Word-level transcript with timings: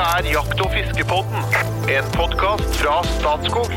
Dette 0.00 0.16
er 0.16 0.26
Jakt- 0.32 0.60
og 0.64 0.70
fiskepodden, 0.72 1.42
en 1.92 2.06
podkast 2.14 2.76
fra 2.80 2.92
Statskog. 3.04 3.74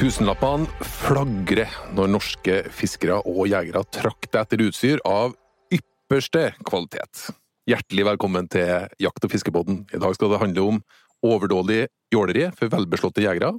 Tusenlappene 0.00 0.66
flagrer 0.82 1.76
når 1.94 2.10
norske 2.16 2.56
fiskere 2.74 3.20
og 3.22 3.46
jegere 3.52 3.84
trakter 3.94 4.42
etter 4.42 4.64
utstyr 4.66 5.04
av 5.06 5.36
ypperste 5.70 6.42
kvalitet. 6.66 7.28
Hjertelig 7.70 8.08
velkommen 8.10 8.50
til 8.50 8.90
Jakt- 8.98 9.22
og 9.22 9.36
fiskepodden. 9.36 9.84
I 9.94 10.02
dag 10.02 10.18
skal 10.18 10.34
det 10.34 10.42
handle 10.42 10.66
om 10.72 10.82
overdådig 11.22 11.84
jåleri 12.10 12.48
for 12.58 12.74
velbeslåtte 12.74 13.22
jegere. 13.22 13.54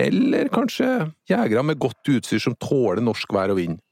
Eller 0.00 0.48
kanskje 0.48 1.12
jegere 1.28 1.68
med 1.68 1.76
godt 1.76 2.08
utstyr 2.08 2.40
som 2.40 2.56
tåler 2.56 3.04
norsk 3.04 3.36
vær 3.36 3.52
og 3.52 3.60
vind. 3.60 3.84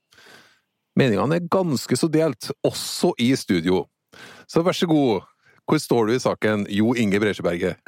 Meningene 0.99 1.39
er 1.39 1.51
ganske 1.53 1.95
så 1.99 2.09
delt, 2.11 2.51
også 2.67 3.12
i 3.23 3.30
studio. 3.38 3.84
Så 4.51 4.65
vær 4.66 4.75
så 4.75 4.88
god, 4.91 5.29
hvor 5.69 5.79
står 5.79 6.09
du 6.09 6.15
i 6.16 6.23
saken, 6.23 6.65
Jo 6.73 6.95
Inge 6.98 7.21
Bresjeberget? 7.23 7.79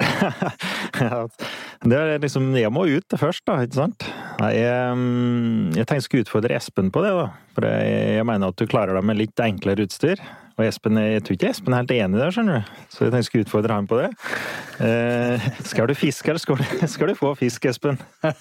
Det 1.81 1.97
er 1.97 2.19
liksom 2.21 2.51
Jeg 2.55 2.69
må 2.69 2.85
ut 2.85 3.15
først, 3.17 3.41
da, 3.49 3.57
ikke 3.65 3.79
sant? 3.79 4.05
Jeg, 4.39 4.93
jeg 5.75 5.87
tenkte 5.89 6.17
jeg 6.17 6.27
utfordre 6.27 6.55
Espen 6.55 6.91
på 6.93 7.01
det, 7.03 7.11
da. 7.17 7.27
For 7.55 7.67
jeg, 7.67 8.19
jeg 8.19 8.27
mener 8.29 8.53
at 8.53 8.61
du 8.61 8.69
klarer 8.69 8.95
deg 8.95 9.07
med 9.09 9.19
litt 9.19 9.43
enklere 9.43 9.87
utstyr. 9.89 10.21
Og 10.61 10.67
Espen, 10.67 10.97
jeg 11.01 11.23
tror 11.25 11.37
ikke 11.37 11.49
Espen 11.49 11.73
er 11.73 11.81
helt 11.81 11.93
enig 11.95 12.19
der, 12.21 12.33
skjønner 12.35 12.59
du. 12.59 12.81
Så 12.93 12.99
jeg 13.01 13.09
tenkte 13.09 13.21
jeg 13.21 13.27
skulle 13.27 13.45
utfordre 13.47 13.77
ham 13.77 13.87
på 13.89 13.97
det. 13.97 14.09
Eh, 14.85 15.47
skal 15.65 15.89
du 15.89 15.95
fiske, 15.97 16.29
eller 16.29 16.41
skal 16.43 16.59
du, 16.59 16.65
skal 16.93 17.09
du 17.09 17.15
få 17.17 17.31
fisk, 17.39 17.65
Espen? 17.71 17.97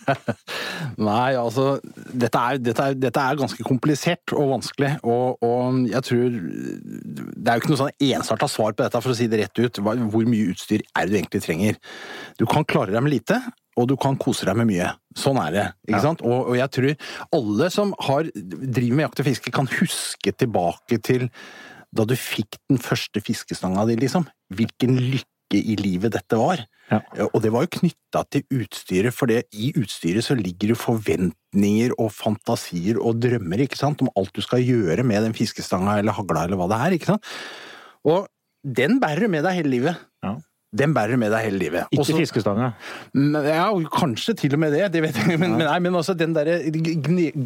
Nei, 1.09 1.30
altså 1.41 1.79
dette 1.95 2.43
er, 2.43 2.60
dette, 2.60 2.91
er, 2.91 2.98
dette 3.01 3.24
er, 3.24 3.41
ganske 3.41 3.65
komplisert 3.65 4.34
og 4.37 4.52
vanskelig, 4.56 4.93
og, 5.01 5.41
og, 5.46 5.80
jeg 5.88 6.05
tror 6.10 6.37
Det 6.37 7.48
er 7.48 7.56
jo 7.56 7.62
ikke 7.62 7.73
noe 7.73 7.80
sånn 7.80 8.06
ensarta 8.10 8.51
svar 8.52 8.76
på 8.76 8.85
dette, 8.85 9.01
for 9.01 9.15
å 9.15 9.16
si 9.16 9.30
det 9.30 9.41
rett 9.41 9.63
ut. 9.65 9.80
Hvor 9.80 10.29
mye 10.29 10.52
utstyr 10.52 10.85
er 10.93 11.09
det 11.09 11.15
du 11.15 11.18
egentlig 11.23 11.43
trenger? 11.46 11.80
Du 12.37 12.45
kan 12.51 12.68
klare 12.68 12.93
deg 12.93 13.04
med 13.07 13.16
lite, 13.16 13.41
og 13.80 13.88
du 13.88 13.96
kan 14.01 14.18
kose 14.21 14.45
deg 14.48 14.60
med 14.60 14.68
mye. 14.74 14.93
Sånn 15.16 15.41
er 15.41 15.57
det. 15.57 15.66
ikke 15.88 15.96
ja. 15.96 16.04
sant? 16.04 16.23
Og, 16.26 16.52
og, 16.52 16.54
jeg 16.59 16.73
tror 16.76 16.93
alle 17.41 17.73
som 17.73 17.96
har, 18.07 18.29
driver 18.37 18.98
med 18.98 19.07
jakt 19.09 19.24
og 19.24 19.30
fiske, 19.30 19.57
kan 19.57 19.71
huske 19.79 20.37
tilbake 20.37 21.01
til 21.07 21.30
da 21.96 22.07
du 22.07 22.15
fikk 22.19 22.59
den 22.71 22.80
første 22.83 23.23
fiskestanga 23.24 23.87
di, 23.88 23.96
liksom. 24.01 24.27
Hvilken 24.55 24.99
lykke 24.99 25.59
i 25.59 25.74
livet 25.80 26.15
dette 26.15 26.38
var. 26.38 26.63
Ja. 26.91 27.01
Og 27.29 27.38
det 27.43 27.52
var 27.55 27.65
jo 27.66 27.73
knytta 27.79 28.23
til 28.35 28.45
utstyret, 28.60 29.15
for 29.15 29.30
det, 29.30 29.45
i 29.55 29.71
utstyret 29.79 30.27
så 30.27 30.37
ligger 30.38 30.73
det 30.73 30.79
forventninger 30.79 31.95
og 31.99 32.10
fantasier 32.15 32.99
og 32.99 33.21
drømmer 33.23 33.63
ikke 33.65 33.79
sant, 33.79 34.02
om 34.02 34.10
alt 34.19 34.35
du 34.35 34.43
skal 34.43 34.63
gjøre 34.63 35.07
med 35.07 35.27
den 35.27 35.37
fiskestanga 35.37 35.99
eller 36.01 36.15
hagla 36.16 36.47
eller 36.47 36.59
hva 36.60 36.71
det 36.71 36.80
er. 36.85 36.97
ikke 36.99 37.13
sant? 37.13 37.32
Og 38.07 38.27
den 38.66 38.99
bærer 39.02 39.27
du 39.27 39.32
med 39.32 39.47
deg 39.47 39.60
hele 39.60 39.75
livet. 39.75 40.07
Den 40.76 40.93
bærer 40.95 41.16
du 41.16 41.18
med 41.18 41.32
deg 41.35 41.49
hele 41.49 41.59
livet. 41.59 41.90
Ikke 41.90 42.15
fiskestanga? 42.21 42.71
Ja, 43.43 43.65
kanskje 43.90 44.37
til 44.38 44.54
og 44.54 44.60
med 44.63 44.76
det, 44.76 44.85
det 44.95 45.02
vet 45.02 45.18
jeg. 45.18 45.38
Men, 45.40 45.57
men, 45.57 45.66
nei, 45.66 45.79
men 45.82 45.96
altså, 45.99 46.15
den 46.15 46.37
der 46.37 46.52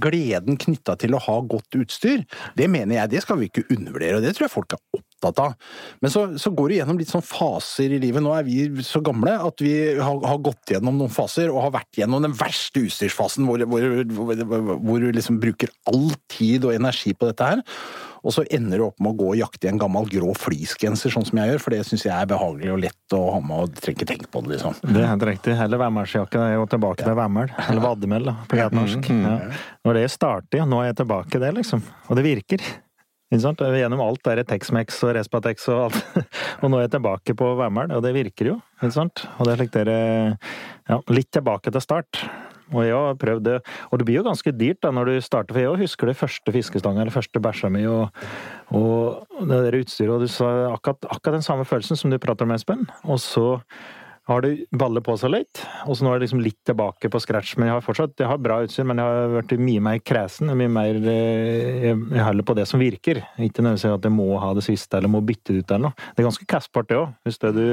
gleden 0.04 0.58
knytta 0.60 0.98
til 1.00 1.16
å 1.16 1.22
ha 1.24 1.38
godt 1.48 1.78
utstyr, 1.80 2.26
det 2.58 2.68
mener 2.68 2.98
jeg, 2.98 3.14
det 3.14 3.24
skal 3.24 3.40
vi 3.40 3.48
ikke 3.48 3.64
undervurdere, 3.72 4.18
og 4.18 4.26
det 4.26 4.34
tror 4.36 4.48
jeg 4.48 4.52
folk 4.52 4.76
er 4.76 4.82
opptatt 5.24 5.42
av. 5.44 5.54
Men 6.00 6.12
så, 6.12 6.26
så 6.38 6.52
går 6.54 6.68
du 6.68 6.76
gjennom 6.78 7.00
litt 7.00 7.12
sånn 7.12 7.24
faser 7.24 7.94
i 7.94 8.00
livet. 8.02 8.22
Nå 8.24 8.34
er 8.36 8.46
vi 8.46 8.84
så 8.84 9.02
gamle 9.04 9.36
at 9.40 9.64
vi 9.64 9.74
har, 9.98 10.22
har 10.24 10.40
gått 10.44 10.74
gjennom 10.74 10.98
noen 11.00 11.12
faser, 11.12 11.52
og 11.52 11.64
har 11.66 11.76
vært 11.80 12.02
gjennom 12.02 12.24
den 12.24 12.36
verste 12.36 12.84
utstyrsfasen 12.84 13.48
hvor, 13.48 13.64
hvor, 13.68 13.86
hvor, 14.14 14.74
hvor 14.74 15.04
du 15.04 15.12
liksom 15.14 15.40
bruker 15.42 15.72
all 15.90 16.10
tid 16.32 16.66
og 16.68 16.74
energi 16.76 17.14
på 17.16 17.30
dette 17.30 17.54
her. 17.54 17.64
Og 18.24 18.32
så 18.32 18.40
ender 18.56 18.80
du 18.80 18.86
opp 18.86 19.02
med 19.04 19.12
å 19.12 19.18
gå 19.18 19.26
og 19.34 19.36
jakte 19.36 19.68
i 19.68 19.70
en 19.70 19.80
gammel 19.80 20.06
grå 20.08 20.30
fleecegenser, 20.40 21.12
sånn 21.12 21.26
som 21.28 21.40
jeg 21.42 21.52
gjør, 21.52 21.60
for 21.60 21.74
det 21.74 21.82
syns 21.84 22.06
jeg 22.06 22.14
er 22.14 22.30
behagelig 22.30 22.70
og 22.72 22.80
lett 22.80 23.16
å 23.16 23.20
ha 23.34 23.40
med, 23.44 23.66
og 23.66 23.74
trenger 23.76 23.98
ikke 23.98 24.08
tenke 24.08 24.30
på 24.32 24.40
det, 24.46 24.54
liksom. 24.54 24.78
Det 24.80 25.02
er 25.02 25.10
helt 25.10 25.26
riktig. 25.28 25.56
Heller 25.58 25.82
værmelsjakke. 25.82 26.46
Jeg 26.48 26.56
jo 26.56 26.64
tilbake 26.72 27.04
til 27.04 27.18
værmel. 27.18 27.52
Eller 27.66 27.84
vademel, 27.84 28.30
da, 28.30 28.36
på 28.48 28.56
greit 28.56 28.78
norsk. 28.78 29.10
Mm, 29.12 29.26
ja. 29.28 29.60
Når 29.84 30.00
det 30.00 30.06
starter, 30.14 30.64
nå 30.70 30.80
er 30.80 30.88
jeg 30.88 31.00
tilbake 31.02 31.42
det, 31.44 31.52
liksom. 31.60 31.84
Og 32.08 32.16
det 32.16 32.24
virker. 32.24 32.64
Gjennom 33.34 34.02
alt 34.04 34.22
det 34.24 34.32
er 34.38 34.46
Tex-Mex 34.48 35.00
og 35.06 35.14
Respatex 35.16 35.68
og 35.72 35.86
alt. 35.88 36.26
og 36.62 36.70
nå 36.70 36.78
er 36.78 36.86
jeg 36.86 36.94
tilbake 36.96 37.36
på 37.38 37.50
værmel, 37.58 37.92
og 37.96 38.02
det 38.04 38.14
virker 38.16 38.52
jo. 38.52 38.58
Ikke 38.80 38.96
sant? 38.96 39.24
Og 39.38 39.48
det 39.48 39.58
slik 39.58 39.78
Ja, 40.84 40.98
litt 41.08 41.30
tilbake 41.32 41.72
til 41.72 41.82
start. 41.82 42.20
Og 42.72 42.84
jeg 42.86 42.96
har 42.96 43.18
prøvd 43.20 43.44
det. 43.44 43.56
Og 43.90 44.00
det 44.00 44.06
blir 44.08 44.20
jo 44.20 44.26
ganske 44.26 44.52
dyrt 44.56 44.80
da 44.84 44.92
når 44.94 45.10
du 45.10 45.24
starter, 45.24 45.54
for 45.54 45.62
jeg 45.62 45.82
husker 45.84 46.10
det 46.10 46.16
første 46.18 46.54
fiskestanga 46.54 47.02
eller 47.02 47.14
første 47.14 47.42
bæsja 47.42 47.70
mi 47.72 47.84
og, 47.90 48.08
og, 48.72 49.26
det 49.40 49.60
der 49.66 49.78
utstyret, 49.82 50.14
og 50.14 50.24
du 50.24 50.30
sa 50.30 50.70
akkurat, 50.72 51.04
akkurat 51.10 51.38
den 51.38 51.46
samme 51.46 51.66
følelsen 51.68 52.00
som 52.00 52.12
du 52.12 52.18
prater 52.22 52.48
om, 52.48 52.54
Espen. 52.56 52.86
Og 53.04 53.20
så 53.22 53.58
har 54.24 54.40
det 54.40 54.52
ballet 54.72 55.04
på 55.04 55.16
seg 55.20 55.34
litt, 55.34 55.60
og 55.84 55.96
så 55.96 56.04
nå 56.04 56.12
er 56.12 56.20
det 56.20 56.24
liksom 56.24 56.40
litt 56.40 56.60
tilbake 56.64 57.10
på 57.12 57.20
scratch. 57.20 57.58
Men 57.58 57.68
jeg 57.68 57.76
har 57.76 57.84
fortsatt 57.84 58.22
jeg 58.22 58.30
har 58.30 58.40
bra 58.40 58.62
utstyr, 58.64 58.86
men 58.88 59.02
jeg 59.02 59.16
har 59.18 59.34
vært 59.34 59.54
mye 59.60 59.82
mer 59.84 60.00
kresen. 60.00 60.52
Mye 60.56 60.72
mer 60.72 60.98
eh, 61.12 61.90
Jeg 61.92 62.24
holder 62.24 62.48
på 62.48 62.56
det 62.56 62.64
som 62.70 62.80
virker. 62.80 63.20
Ikke 63.36 63.60
nødvendigvis 63.60 63.98
at 63.98 64.08
jeg 64.08 64.16
må 64.16 64.30
ha 64.40 64.54
det 64.56 64.64
siste 64.64 64.96
eller 64.96 65.12
må 65.12 65.20
bytte 65.28 65.52
det 65.52 65.64
ut 65.64 65.74
eller 65.76 65.90
noe. 65.90 66.08
Det 66.14 66.24
er 66.24 66.30
ganske 66.30 66.48
kastbart, 66.48 66.88
det 66.88 67.02
òg. 67.02 67.12
Hvis 67.28 67.40
det 67.44 67.52
du 67.58 67.66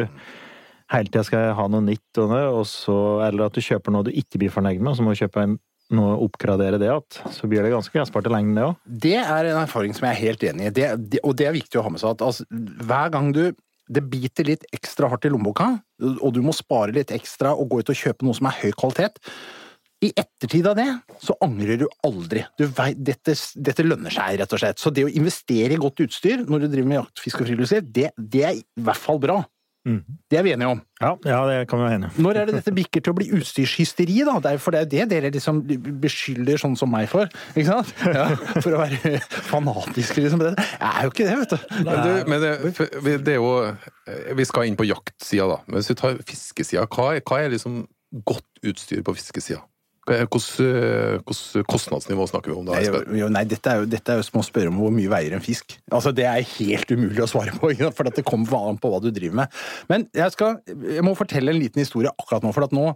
hele 0.91 1.07
tida 1.07 1.23
skal 1.23 1.53
ha 1.55 1.67
noe 1.71 1.87
nytt, 1.87 2.19
og 2.19 2.63
så, 2.67 2.97
eller 3.29 3.47
at 3.47 3.55
du 3.55 3.63
kjøper 3.63 3.95
noe 3.95 4.09
du 4.09 4.11
ikke 4.11 4.41
blir 4.41 4.51
fornøyd 4.51 4.81
med, 4.81 4.91
og 4.91 4.99
så 4.99 5.07
må 5.07 5.15
du 5.15 5.21
kjøpe 5.23 5.45
en, 5.47 5.57
nå 5.91 6.05
oppgradere 6.23 6.79
det 6.79 6.87
igjen. 6.87 7.31
Så 7.31 7.47
blir 7.51 7.63
det 7.63 7.71
ganske 7.71 7.95
gassbart 7.95 8.27
i 8.27 8.35
lengden, 8.35 8.59
det 8.59 8.67
òg. 8.67 8.77
Det 9.07 9.17
er 9.21 9.53
en 9.53 9.63
erfaring 9.63 9.95
som 9.95 10.07
jeg 10.09 10.17
er 10.17 10.23
helt 10.25 10.45
enig 10.51 10.67
i, 10.67 10.75
det, 10.75 10.93
det, 11.15 11.23
og 11.23 11.35
det 11.39 11.47
er 11.47 11.55
viktig 11.55 11.79
å 11.79 11.87
ha 11.87 11.95
med 11.95 12.03
seg. 12.03 12.15
at 12.15 12.27
altså, 12.27 12.47
Hver 12.83 13.11
gang 13.15 13.31
du 13.35 13.45
det 13.91 14.03
biter 14.11 14.47
litt 14.47 14.67
ekstra 14.75 15.09
hardt 15.11 15.27
i 15.27 15.31
lommeboka, 15.31 15.73
og 16.13 16.29
du 16.35 16.41
må 16.45 16.53
spare 16.55 16.95
litt 16.95 17.11
ekstra 17.15 17.53
og 17.57 17.71
gå 17.71 17.81
ut 17.81 17.91
og 17.91 17.99
kjøpe 18.03 18.27
noe 18.27 18.37
som 18.37 18.47
er 18.49 18.59
høy 18.61 18.71
kvalitet. 18.77 19.19
I 20.01 20.09
ettertid 20.17 20.65
av 20.65 20.79
det 20.79 20.87
så 21.21 21.35
angrer 21.45 21.77
du 21.77 21.85
aldri. 22.07 22.41
Du 22.57 22.63
vet, 22.65 22.97
dette, 22.97 23.35
dette, 23.61 23.85
lønner 23.85 24.13
seg, 24.13 24.39
rett 24.41 24.55
og 24.55 24.61
slett. 24.63 24.81
Så 24.81 24.89
det 24.89 25.05
å 25.05 25.11
investere 25.11 25.75
i 25.75 25.81
godt 25.81 26.01
utstyr 26.07 26.41
når 26.47 26.63
du 26.63 26.69
driver 26.71 26.89
med 26.89 26.99
jakt, 27.03 27.21
fiske 27.21 27.43
og 27.43 27.51
friluftsliv, 27.51 27.91
det, 27.93 28.07
det 28.17 28.45
er 28.47 28.55
i 28.57 28.63
hvert 28.81 29.01
fall 29.01 29.21
bra. 29.21 29.37
Mm. 29.81 30.01
Det 30.29 30.37
er 30.37 30.43
vi 30.45 30.51
enige 30.53 30.69
om. 30.69 30.81
Ja, 31.01 31.15
ja, 31.25 31.37
det 31.49 31.55
kan 31.69 31.79
vi 31.79 31.85
være 31.87 31.97
enige 31.97 32.09
om. 32.11 32.17
Når 32.21 32.37
er 32.37 32.49
det 32.49 32.55
dette 32.59 32.73
bikker 32.75 33.01
til 33.01 33.13
å 33.13 33.17
bli 33.17 33.29
utstyrshysteri, 33.33 34.19
da? 34.27 34.35
Det 34.43 34.51
er, 34.51 34.59
for 34.61 34.75
det 34.75 34.83
er 34.83 34.91
det 34.91 35.07
dere 35.15 35.31
liksom 35.33 35.63
beskylder 36.03 36.61
sånn 36.61 36.77
som 36.77 36.91
meg 36.93 37.07
for. 37.09 37.31
Ikke 37.55 37.65
sant? 37.71 37.93
Ja, 38.05 38.27
for 38.61 38.75
å 38.75 38.81
være 38.83 39.15
fanatisk, 39.49 40.19
liksom. 40.21 40.45
Jeg 40.45 40.91
er 40.91 41.07
jo 41.07 41.13
ikke 41.13 41.25
det, 41.25 41.39
vet 41.41 41.55
du. 41.55 41.81
du 41.89 42.29
men 42.29 42.45
det, 42.45 42.53
det, 43.25 43.33
er 43.33 43.39
jo 43.39 44.35
Vi 44.37 44.47
skal 44.49 44.69
inn 44.69 44.77
på 44.77 44.85
jaktsida, 44.89 45.49
da. 45.55 45.59
Men 45.65 45.81
hvis 45.81 45.91
vi 45.93 45.97
tar 46.03 46.21
fiskesida, 46.29 46.85
hva, 46.85 47.15
hva 47.17 47.41
er 47.41 47.53
liksom 47.55 47.83
godt 48.27 48.69
utstyr 48.69 49.01
på 49.07 49.17
fiskesida? 49.17 49.63
Hvilket 50.01 51.65
kostnadsnivå 51.69 52.25
snakker 52.29 52.49
vi 52.49 52.55
om 52.57 52.65
da? 52.65 52.79
Nei, 52.79 53.21
nei 53.29 53.43
dette, 53.45 53.69
er 53.69 53.83
jo, 53.83 53.89
dette, 53.89 54.13
er 54.13 54.17
jo, 54.17 54.25
som 54.25 54.39
å 54.41 54.45
spørre 54.45 54.71
om 54.71 54.79
hvor 54.81 54.93
mye 54.95 55.11
veier 55.11 55.35
en 55.37 55.43
fisk. 55.45 55.75
Altså, 55.93 56.13
Det 56.15 56.25
er 56.25 56.41
helt 56.55 56.89
umulig 56.89 57.21
å 57.21 57.29
svare 57.29 57.53
på, 57.53 57.69
for 57.97 58.09
det 58.09 58.25
kommer 58.25 58.71
an 58.71 58.79
på 58.81 58.89
hva 58.89 59.01
du 59.03 59.11
driver 59.13 59.43
med. 59.43 59.59
Men 59.91 60.07
jeg, 60.17 60.33
skal, 60.33 60.57
jeg 60.65 61.05
må 61.05 61.13
fortelle 61.17 61.53
en 61.53 61.61
liten 61.61 61.83
historie 61.83 62.09
akkurat 62.09 62.41
nå. 62.41 62.53
For 62.55 62.73
nå, 62.73 62.87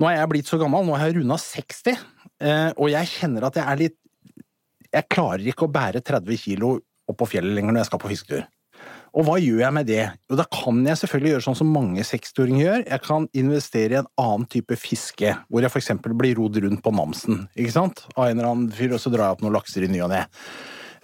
nå 0.00 0.08
er 0.08 0.16
jeg 0.16 0.30
blitt 0.32 0.48
så 0.48 0.60
gammel, 0.60 0.86
nå 0.88 0.96
har 0.96 1.10
jeg 1.10 1.18
runda 1.20 1.36
60, 1.40 2.06
eh, 2.40 2.70
og 2.72 2.88
jeg 2.94 3.12
kjenner 3.18 3.50
at 3.50 3.60
jeg 3.60 3.66
er 3.66 3.82
litt 3.84 3.98
Jeg 4.90 5.06
klarer 5.06 5.44
ikke 5.46 5.68
å 5.68 5.70
bære 5.70 6.00
30 6.02 6.40
kilo 6.40 6.72
opp 7.06 7.20
på 7.20 7.28
fjellet 7.36 7.54
lenger 7.54 7.76
når 7.76 7.84
jeg 7.84 7.90
skal 7.92 8.00
på 8.02 8.10
fisketur. 8.10 8.48
Og 9.10 9.26
hva 9.26 9.36
gjør 9.42 9.62
jeg 9.64 9.74
med 9.74 9.88
det? 9.88 10.02
Jo, 10.30 10.38
da 10.38 10.46
kan 10.54 10.82
jeg 10.86 11.00
selvfølgelig 11.00 11.32
gjøre 11.34 11.46
sånn 11.48 11.58
som 11.58 11.72
mange 11.74 12.04
60-åringer 12.06 12.62
gjør. 12.62 12.84
Jeg 12.86 13.04
kan 13.06 13.28
investere 13.42 13.96
i 13.96 14.00
en 14.00 14.10
annen 14.22 14.46
type 14.50 14.78
fiske, 14.78 15.32
hvor 15.48 15.66
jeg 15.66 15.72
f.eks. 15.72 15.92
blir 16.06 16.38
rodd 16.38 16.60
rundt 16.62 16.84
på 16.84 16.94
Namsen, 16.94 17.44
ikke 17.58 17.74
sant, 17.74 18.04
av 18.14 18.28
en 18.28 18.36
eller 18.36 18.50
annen 18.50 18.70
fyr, 18.74 18.94
og 18.94 19.02
så 19.02 19.12
drar 19.12 19.28
jeg 19.28 19.38
opp 19.38 19.46
noen 19.46 19.56
lakser 19.58 19.86
i 19.86 19.90
ny 19.90 20.04
og 20.06 20.12
ne. 20.12 20.22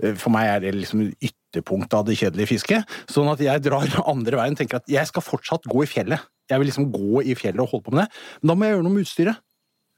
Eh, 0.02 0.14
for 0.18 0.34
meg 0.34 0.50
er 0.52 0.62
det 0.64 0.74
liksom 0.76 1.02
ytterpunktet 1.14 1.98
av 1.98 2.06
det 2.08 2.18
kjedelige 2.20 2.52
fisket. 2.54 2.96
Sånn 3.10 3.30
at 3.32 3.42
jeg 3.42 3.64
drar 3.64 3.98
andre 4.12 4.42
veien 4.42 4.56
og 4.56 4.62
tenker 4.62 4.80
at 4.80 4.90
jeg 4.90 5.10
skal 5.10 5.24
fortsatt 5.24 5.68
gå 5.70 5.84
i 5.84 5.90
fjellet. 5.90 6.30
Jeg 6.46 6.62
vil 6.62 6.70
liksom 6.70 6.90
gå 6.94 7.24
i 7.26 7.34
fjellet 7.38 7.64
og 7.64 7.72
holde 7.72 7.88
på 7.88 7.94
med 7.94 8.04
det. 8.04 8.22
Men 8.40 8.52
da 8.52 8.54
må 8.54 8.66
jeg 8.66 8.76
gjøre 8.76 8.86
noe 8.86 8.94
med 8.94 9.06
utstyret. 9.08 9.42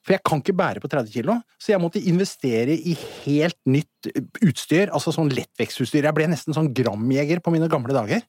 For 0.08 0.16
jeg 0.16 0.25
kan 0.25 0.40
ikke 0.40 0.56
bære 0.56 0.81
på 0.81 0.88
30 0.88 1.12
kilo, 1.12 1.34
så 1.60 1.75
jeg 1.75 1.82
måtte 1.82 2.00
investere 2.08 2.72
i 2.72 2.94
helt 3.26 3.58
nytt 3.69 4.08
utstyr, 4.40 4.88
altså 4.88 5.12
sånn 5.12 5.28
lettvektsutstyr. 5.37 6.08
Jeg 6.08 6.16
ble 6.16 6.31
nesten 6.32 6.56
sånn 6.56 6.70
gramjeger 6.72 7.43
på 7.44 7.52
mine 7.52 7.69
gamle 7.69 7.93
dager. 7.93 8.25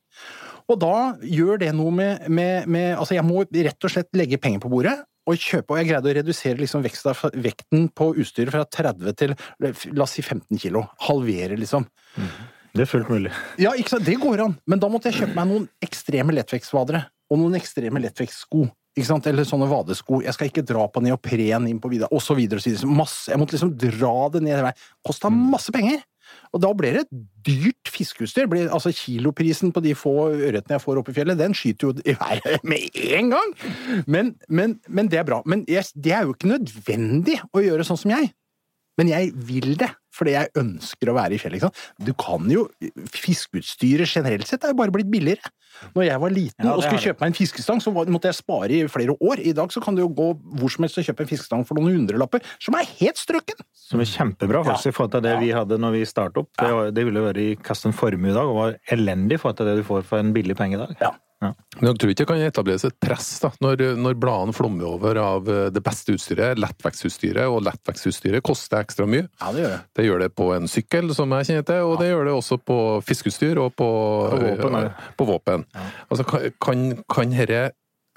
Og 0.68 0.76
da 0.84 1.16
gjør 1.24 1.64
det 1.64 1.72
noe 1.78 1.94
med, 1.96 2.28
med, 2.28 2.68
med, 2.68 2.92
Altså, 3.00 3.16
jeg 3.16 3.24
må 3.26 3.46
rett 3.48 3.88
og 3.88 3.94
slett 3.94 4.12
legge 4.20 4.42
penger 4.44 4.60
på 4.66 4.74
bordet 4.74 4.98
og 5.30 5.40
kjøpe, 5.40 5.72
og 5.72 5.80
jeg 5.80 5.88
greide 5.92 6.10
å 6.10 6.16
redusere 6.20 6.60
liksom 6.60 6.84
vekten 6.84 7.88
på 7.96 8.12
utstyret 8.20 8.52
fra 8.52 8.66
30 8.66 9.16
til 9.16 9.36
la 9.94 10.04
oss 10.04 10.18
si 10.18 10.24
15 10.26 10.60
kilo. 10.60 10.84
Halvere, 11.06 11.56
liksom. 11.60 11.88
Mm. 12.18 12.32
Det 12.74 12.84
er 12.84 12.90
fullt 12.90 13.10
mulig. 13.14 13.32
Ja, 13.62 13.72
ikke 13.78 13.96
sant? 13.96 14.06
det 14.10 14.18
går 14.22 14.44
an. 14.44 14.58
Men 14.70 14.82
da 14.82 14.90
måtte 14.92 15.10
jeg 15.10 15.22
kjøpe 15.22 15.38
meg 15.38 15.50
noen 15.52 15.70
ekstreme 15.86 16.36
lettvektsvadere 16.36 17.06
og 17.30 17.42
noen 17.42 17.58
ekstreme 17.60 18.02
lettvektssko. 18.04 18.66
Eller 19.00 19.48
sånne 19.48 19.70
vadesko. 19.70 20.22
Jeg 20.26 20.36
skal 20.36 20.52
ikke 20.52 20.66
dra 20.68 20.86
på 20.92 21.04
neopren 21.04 21.68
inn 21.70 21.82
på 21.82 21.92
vidda, 21.92 22.10
osv. 22.12 22.40
Jeg 22.40 22.88
måtte 23.40 23.56
liksom 23.56 23.76
dra 23.80 24.16
det 24.34 24.44
ned. 24.46 24.72
Kosta 25.06 25.32
mm. 25.32 25.44
masse 25.56 25.76
penger! 25.76 26.02
Og 26.54 26.62
da 26.62 26.70
blir 26.78 27.00
det 27.00 27.22
dyrt 27.46 27.90
fiskeutstyr. 27.90 28.50
Altså 28.68 28.92
Kiloprisen 28.94 29.74
på 29.74 29.82
de 29.86 29.96
få 29.98 30.14
ørretene 30.34 30.78
jeg 30.78 30.84
får 30.84 31.02
oppe 31.02 31.14
i 31.14 31.18
fjellet, 31.18 31.40
den 31.40 31.56
skyter 31.58 31.90
jo 31.90 31.94
i 32.04 32.16
været 32.18 32.66
med 32.70 33.00
en 33.18 33.32
gang! 33.34 33.56
Men, 34.06 34.36
men, 34.48 34.80
men 34.88 35.10
det 35.12 35.22
er 35.22 35.28
bra. 35.30 35.42
Men 35.50 35.66
jeg, 35.70 35.90
det 35.96 36.14
er 36.16 36.28
jo 36.28 36.36
ikke 36.38 36.54
nødvendig 36.54 37.40
å 37.54 37.64
gjøre 37.66 37.88
sånn 37.88 38.02
som 38.04 38.14
jeg. 38.14 38.32
Men 39.00 39.12
jeg 39.12 39.34
vil 39.48 39.78
det, 39.80 39.90
fordi 40.16 40.36
jeg 40.36 40.52
ønsker 40.60 41.12
å 41.12 41.16
være 41.18 41.38
i. 41.38 41.56
Ikke? 41.60 41.72
Du 42.04 42.12
kan 42.18 42.46
jo 42.52 42.68
Fiskeutstyret 43.14 44.10
generelt 44.10 44.50
sett 44.50 44.66
er 44.66 44.74
jo 44.74 44.80
bare 44.80 44.94
blitt 44.94 45.10
billigere. 45.12 45.54
Når 45.96 46.08
jeg 46.08 46.22
var 46.22 46.34
liten 46.34 46.66
Ja, 46.66 46.74
og 46.74 46.84
skulle 46.84 47.02
kjøpe 47.04 47.24
meg 47.24 47.32
en 47.32 47.38
fiskestang, 47.38 47.80
så 47.84 47.94
måtte 47.94 48.28
jeg 48.28 48.38
spare 48.40 48.74
i 48.76 48.82
flere 48.92 49.16
år. 49.16 49.40
I 49.46 49.54
dag 49.56 49.72
så 49.72 49.82
kan 49.84 49.96
du 49.96 50.02
jo 50.02 50.10
gå 50.12 50.28
hvor 50.60 50.74
som 50.74 50.84
helst 50.84 51.00
og 51.00 51.08
kjøpe 51.08 51.24
en 51.24 51.30
fiskestang 51.30 51.64
for 51.68 51.80
noen 51.80 51.96
hundrelapper, 51.96 52.44
som 52.60 52.76
er 52.80 52.90
helt 53.00 53.22
strøkken! 53.22 53.64
Som 53.90 54.04
er 54.04 54.10
kjempebra 54.10 54.64
faktisk, 54.66 54.92
i 54.92 54.98
forhold 54.98 55.16
til 55.16 55.26
det 55.26 55.38
vi 55.44 55.54
hadde 55.56 55.80
når 55.80 55.96
vi 55.96 56.04
startet 56.10 56.44
opp. 56.44 56.52
Det, 56.60 56.74
det 56.98 57.06
ville 57.08 57.24
vært 57.24 57.42
i 57.42 57.50
kaste 57.64 57.90
en 57.90 57.96
formue 57.96 58.34
i 58.34 58.36
dag, 58.36 58.50
og 58.50 58.60
var 58.60 58.78
elendig 58.98 59.40
i 59.40 59.42
forhold 59.42 59.62
til 59.62 59.72
det 59.72 59.80
du 59.80 59.88
får 59.88 60.06
for 60.10 60.22
en 60.22 60.36
billig 60.36 60.58
penge 60.60 60.78
i 60.78 60.84
dag. 60.84 60.94
Ja. 61.00 61.14
Men 61.40 61.88
jeg 61.88 62.00
tror 62.02 62.12
ikke 62.12 62.20
det 62.20 62.28
kan 62.28 62.42
etableres 62.44 62.84
et 62.84 62.96
press 63.00 63.28
da, 63.40 63.50
når, 63.64 63.84
når 63.96 64.18
bladene 64.20 64.56
flommer 64.56 64.90
over 64.90 65.20
av 65.22 65.48
eh, 65.48 65.70
det 65.72 65.82
beste 65.86 66.12
utstyret, 66.18 66.60
lettvektsutstyret, 66.60 67.48
og 67.48 67.64
lettvektsutstyret 67.64 68.44
koster 68.44 68.82
ekstra 68.84 69.08
mye. 69.08 69.30
Ja, 69.40 69.54
det 69.56 69.64
gjør 69.64 69.72
det. 69.72 69.80
Det 69.96 70.08
gjør 70.08 70.24
det 70.26 70.30
på 70.36 70.50
en 70.58 70.68
sykkel, 70.72 71.14
som 71.16 71.36
jeg 71.38 71.50
kjenner 71.50 71.68
til, 71.70 71.88
og 71.88 71.96
det 72.02 72.10
gjør 72.10 72.28
det 72.28 72.36
også 72.36 72.60
på 72.60 72.80
fiskeutstyr 73.08 73.62
og 73.64 73.72
på, 73.80 73.90
På 74.34 74.42
våpen, 74.44 74.76
ja, 74.76 74.84
ja. 74.90 75.14
på 75.16 75.30
våpen. 75.32 75.66
Altså, 76.10 76.28
kan, 76.28 76.50
kan, 76.60 76.86
kan 77.16 77.38
herre 77.40 77.62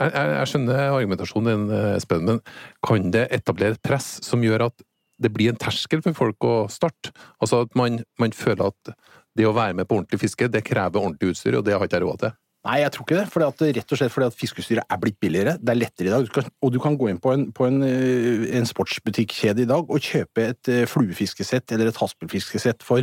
jeg, 0.02 0.10
jeg, 0.10 0.30
jeg 0.32 0.50
skjønner 0.50 0.84
argumentasjonen 0.88 1.50
din, 1.52 1.80
Espen, 1.94 2.26
men 2.26 2.42
kan 2.82 3.10
det 3.14 3.28
etablere 3.38 3.76
et 3.76 3.84
press 3.86 4.16
som 4.26 4.42
gjør 4.42 4.66
at 4.70 4.86
det 5.22 5.30
blir 5.30 5.52
en 5.52 5.60
terskel 5.60 6.02
for 6.02 6.16
folk 6.18 6.42
å 6.48 6.54
starte? 6.72 7.12
Altså 7.38 7.62
at 7.68 7.76
man, 7.78 8.02
man 8.18 8.34
føler 8.34 8.72
at 8.72 8.96
det 9.38 9.46
å 9.46 9.54
være 9.54 9.76
med 9.78 9.86
på 9.86 10.00
ordentlig 10.00 10.24
fiske, 10.24 10.50
det 10.50 10.64
krever 10.66 10.98
ordentlig 10.98 11.36
utstyr, 11.36 11.60
og 11.60 11.68
det 11.68 11.76
har 11.76 11.86
ikke 11.86 12.00
jeg 12.00 12.08
råd 12.08 12.24
til. 12.24 12.34
Nei, 12.62 12.76
jeg 12.78 12.92
tror 12.94 13.06
ikke 13.06 13.18
det. 13.18 13.24
Fordi 13.32 13.46
at, 13.48 13.62
rett 13.78 13.94
og 13.94 13.98
slett 13.98 14.12
fordi 14.14 14.28
at 14.30 14.36
fiskeutstyret 14.38 14.86
er 14.86 15.00
blitt 15.02 15.18
billigere. 15.22 15.56
Det 15.58 15.72
er 15.72 15.80
lettere 15.80 16.10
i 16.10 16.12
dag. 16.12 16.26
Du 16.26 16.30
kan, 16.30 16.50
og 16.62 16.70
du 16.70 16.78
kan 16.82 16.98
gå 16.98 17.08
inn 17.10 17.18
på 17.22 17.32
en, 17.34 17.48
på 17.54 17.66
en, 17.66 17.82
eh, 17.86 18.44
en 18.58 18.68
sportsbutikkjede 18.68 19.64
i 19.64 19.70
dag 19.70 19.90
og 19.90 20.06
kjøpe 20.12 20.46
et 20.52 20.70
eh, 20.70 20.84
fluefiskesett 20.86 21.74
eller 21.74 21.90
et 21.90 21.98
haspelfiskesett 21.98 22.86
for 22.86 23.02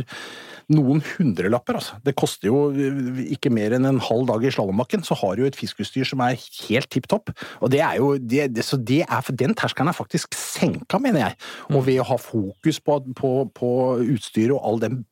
noen 0.72 1.02
hundrelapper. 1.04 1.76
Altså. 1.76 1.98
Det 2.06 2.14
koster 2.16 2.48
jo 2.48 2.62
eh, 2.72 3.20
ikke 3.36 3.52
mer 3.52 3.76
enn 3.76 3.88
en 3.90 4.00
halv 4.06 4.30
dag 4.30 4.46
i 4.48 4.54
slalåmbakken, 4.54 5.04
så 5.04 5.18
har 5.20 5.36
du 5.36 5.44
jo 5.44 5.50
et 5.50 5.60
fiskeutstyr 5.60 6.08
som 6.08 6.24
er 6.24 6.40
helt 6.40 6.88
tipp 6.92 7.10
topp. 7.12 7.34
Og 7.60 7.68
det 7.74 7.82
er 7.84 8.00
jo 8.00 8.14
det, 8.16 8.48
det, 8.54 8.64
Så 8.64 8.80
det 8.80 9.02
er, 9.04 9.32
den 9.36 9.52
terskelen 9.58 9.92
er 9.92 9.98
faktisk 9.98 10.36
senka, 10.38 11.02
mener 11.02 11.26
jeg. 11.26 11.38
Og 11.74 11.84
ved 11.84 12.00
å 12.00 12.08
ha 12.14 12.16
fokus 12.20 12.80
på, 12.80 12.96
på, 13.18 13.34
på 13.60 13.70
utstyret 14.16 14.56
og 14.56 14.64
all 14.64 14.82
den 14.88 15.02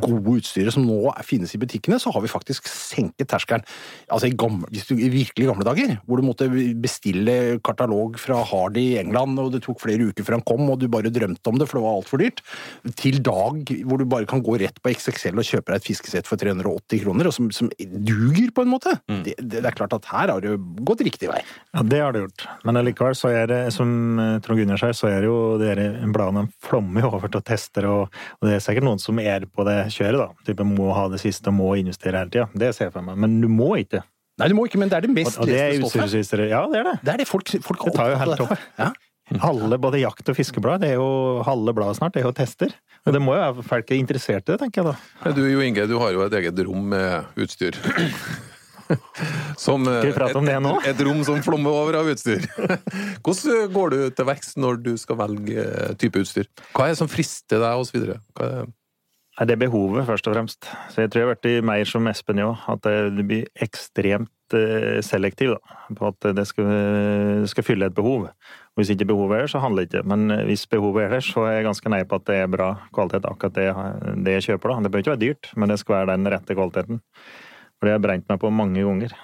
gode 0.00 0.38
utstyret 0.38 0.72
som 0.72 0.88
nå 0.88 1.12
finnes 1.28 1.52
i 1.52 1.60
butikkene, 1.60 2.00
så 2.00 2.14
har 2.14 2.24
vi 2.24 2.32
faktisk 2.32 2.72
senket 2.72 3.28
terskelen. 3.28 3.68
Altså 4.12 4.28
i, 4.28 4.36
gamle, 4.36 4.68
hvis 4.72 4.88
du, 4.88 4.94
i 4.96 5.10
virkelig 5.12 5.48
gamle 5.48 5.66
dager, 5.66 5.96
hvor 6.06 6.20
du 6.20 6.26
måtte 6.26 6.48
bestille 6.82 7.58
katalog 7.64 8.18
fra 8.20 8.42
Hardy 8.48 8.82
i 8.92 8.98
England, 9.00 9.38
og 9.40 9.52
det 9.54 9.62
tok 9.66 9.80
flere 9.82 10.10
uker 10.10 10.26
før 10.26 10.38
han 10.38 10.46
kom, 10.46 10.64
og 10.70 10.80
du 10.80 10.88
bare 10.92 11.12
drømte 11.12 11.52
om 11.52 11.60
det, 11.60 11.68
for 11.70 11.78
det 11.78 11.84
var 11.86 11.98
altfor 12.00 12.22
dyrt, 12.22 12.42
til 12.98 13.20
dag 13.24 13.72
hvor 13.86 14.00
du 14.00 14.06
bare 14.08 14.28
kan 14.28 14.42
gå 14.44 14.58
rett 14.62 14.78
på 14.82 14.92
XXL 14.92 15.40
og 15.40 15.48
kjøpe 15.48 15.72
deg 15.72 15.80
et 15.80 15.88
fiskesett 15.88 16.28
for 16.28 16.40
380 16.40 17.02
kroner, 17.04 17.30
og 17.30 17.36
som, 17.36 17.50
som 17.54 17.70
duger 17.78 18.52
på 18.54 18.66
en 18.66 18.72
måte. 18.72 18.96
Det, 19.08 19.36
det, 19.38 19.62
det 19.62 19.68
er 19.68 19.78
klart 19.78 19.96
at 19.96 20.08
her 20.12 20.34
har 20.34 20.44
det 20.44 20.56
gått 20.86 21.04
riktig 21.06 21.30
vei. 21.30 21.40
Ja, 21.72 21.84
det 21.86 22.02
har 22.02 22.14
det 22.14 22.24
gjort. 22.26 22.46
Men 22.66 22.80
allikevel 22.80 23.16
så 23.18 23.32
er 23.32 23.48
det, 23.50 23.60
som 23.74 24.20
eh, 24.20 24.36
Trond 24.44 24.60
Gunnar 24.60 24.80
sier, 24.80 24.96
så 24.96 25.10
er 25.10 25.22
det 25.22 25.30
jo 25.30 25.38
dere 25.60 25.88
bladene 26.12 26.46
flommer 26.64 27.08
over 27.08 27.32
til 27.32 27.44
tester, 27.46 27.88
og, 27.88 28.20
og 28.40 28.48
det 28.48 28.56
er 28.56 28.64
sikkert 28.64 28.88
noen 28.88 29.02
som 29.02 29.20
er 29.22 29.46
på 29.48 29.66
det 29.68 29.78
kjøret, 29.94 30.20
da. 30.20 30.46
Type 30.48 30.66
må 30.68 30.90
ha 30.96 31.06
det 31.12 31.22
siste, 31.22 31.50
og 31.52 31.58
må 31.58 31.72
investere 31.80 32.22
hele 32.22 32.32
tida. 32.32 32.48
Det 32.52 32.72
ser 32.76 32.88
jeg 32.88 32.96
for 32.96 33.06
meg. 33.06 33.20
Men 33.22 33.40
du 33.42 33.48
må 33.52 33.71
ikke. 33.80 34.02
Nei, 34.40 34.48
du 34.48 34.56
må 34.56 34.64
ikke, 34.66 34.80
men 34.80 34.90
det 34.90 34.98
er 34.98 35.04
det 35.04 35.12
Og, 35.12 35.16
mest 35.16 35.38
og 35.38 35.48
det 35.48 35.58
er 35.60 35.72
leste 35.76 35.90
stoffet. 35.92 36.44
Ja, 36.50 36.62
det 36.72 36.80
er 36.80 36.86
det. 36.88 36.94
Det 37.04 37.14
er 37.14 37.22
det 37.22 37.28
folk, 37.28 37.50
folk 37.64 37.84
Det 37.86 37.96
tar 37.96 38.12
jo 38.14 38.20
helt 38.22 38.44
opp. 38.46 38.54
Ja. 38.80 38.92
Halve 39.42 39.78
både 39.80 40.00
jakt- 40.02 40.28
og 40.28 40.36
fiskeblad, 40.36 40.82
det 40.82 40.92
er 40.92 40.98
jo 41.00 41.42
halve 41.46 41.72
bladet 41.76 41.96
snart, 42.00 42.12
det 42.16 42.24
er 42.24 42.26
jo 42.26 42.32
tester. 42.36 42.72
Og 43.06 43.14
det 43.14 43.20
må 43.22 43.36
jo 43.36 43.42
være 43.42 43.64
folk 43.66 43.92
er 43.92 44.00
interessert 44.00 44.48
i 44.48 44.52
det, 44.52 44.58
tenker 44.60 44.82
jeg 44.82 44.88
da. 44.90 44.94
Men 45.24 45.36
Du 45.36 45.42
Jo 45.46 45.62
Inge, 45.64 45.86
du 45.88 45.98
har 46.02 46.12
jo 46.12 46.24
et 46.26 46.34
eget 46.40 46.64
rom 46.66 46.88
med 46.92 47.38
utstyr. 47.40 47.78
Som, 49.56 49.86
Skal 49.86 50.10
vi 50.10 50.12
prate 50.12 50.36
om 50.36 50.44
det 50.44 50.58
nå? 50.60 50.74
Et, 50.82 50.90
et 50.90 51.00
rom 51.06 51.22
som 51.24 51.38
flommer 51.44 51.72
over 51.72 51.96
av 52.02 52.10
utstyr. 52.12 52.44
Hvordan 53.24 53.70
går 53.72 53.94
du 53.94 53.98
til 54.12 54.28
verks 54.28 54.52
når 54.60 54.82
du 54.84 54.90
skal 55.00 55.16
velge 55.22 55.64
eh, 55.64 55.94
type 56.00 56.20
utstyr? 56.20 56.50
Hva 56.74 56.88
er 56.90 56.92
det 56.92 57.00
som 57.00 57.08
frister 57.08 57.62
deg, 57.62 57.78
og 57.78 57.88
Nei, 59.38 59.46
det 59.48 59.54
er 59.54 59.60
behovet, 59.62 60.04
først 60.04 60.26
og 60.28 60.34
fremst. 60.34 60.66
Så 60.92 61.00
jeg 61.00 61.08
tror 61.10 61.22
jeg 61.22 61.26
har 61.28 61.34
vært 61.36 61.64
mer 61.64 61.88
som 61.88 62.04
Espen 62.10 62.36
jo, 62.42 62.50
at 62.68 62.82
det- 62.84 63.16
du 63.16 63.22
blir 63.24 63.46
ekstremt 63.64 64.28
eh, 64.52 65.00
selektiv 65.00 65.54
da, 65.56 65.76
på 65.96 66.08
at 66.10 66.34
det 66.36 66.46
skal, 66.46 66.66
det 67.40 67.48
skal 67.48 67.64
fylle 67.64 67.86
et 67.88 67.94
behov. 67.96 68.26
Og 68.28 68.76
hvis 68.76 68.90
ikke 68.92 69.06
behovet 69.08 69.36
er 69.38 69.40
der, 69.40 69.46
så 69.54 69.60
handler 69.64 69.86
det 69.86 69.94
ikke. 69.94 70.04
Men 70.06 70.30
eh, 70.30 70.44
hvis 70.44 70.66
behovet 70.68 71.04
er 71.06 71.08
der, 71.16 71.20
så 71.24 71.46
er 71.48 71.52
jeg 71.56 71.64
ganske 71.64 71.88
nøye 71.88 72.04
på 72.04 72.16
at 72.20 72.24
det 72.28 72.36
er 72.42 72.46
bra 72.52 72.68
kvalitet, 72.92 73.24
akkurat 73.24 73.54
det, 73.56 74.24
det 74.24 74.32
jeg 74.36 74.42
kjøper. 74.50 74.68
da. 74.74 74.80
Det 74.84 74.92
bør 74.92 74.98
ikke 75.06 75.14
være 75.16 75.24
dyrt, 75.24 75.52
men 75.56 75.68
det 75.72 75.78
skal 75.80 75.96
være 76.06 76.12
den 76.16 76.28
rette 76.28 76.54
kvaliteten. 76.54 77.00
For 77.80 77.88
det 77.88 77.94
har 77.94 77.98
jeg 77.98 78.04
brent 78.04 78.28
meg 78.28 78.38
på 78.44 78.52
mange 78.52 78.84
ganger. 78.84 79.16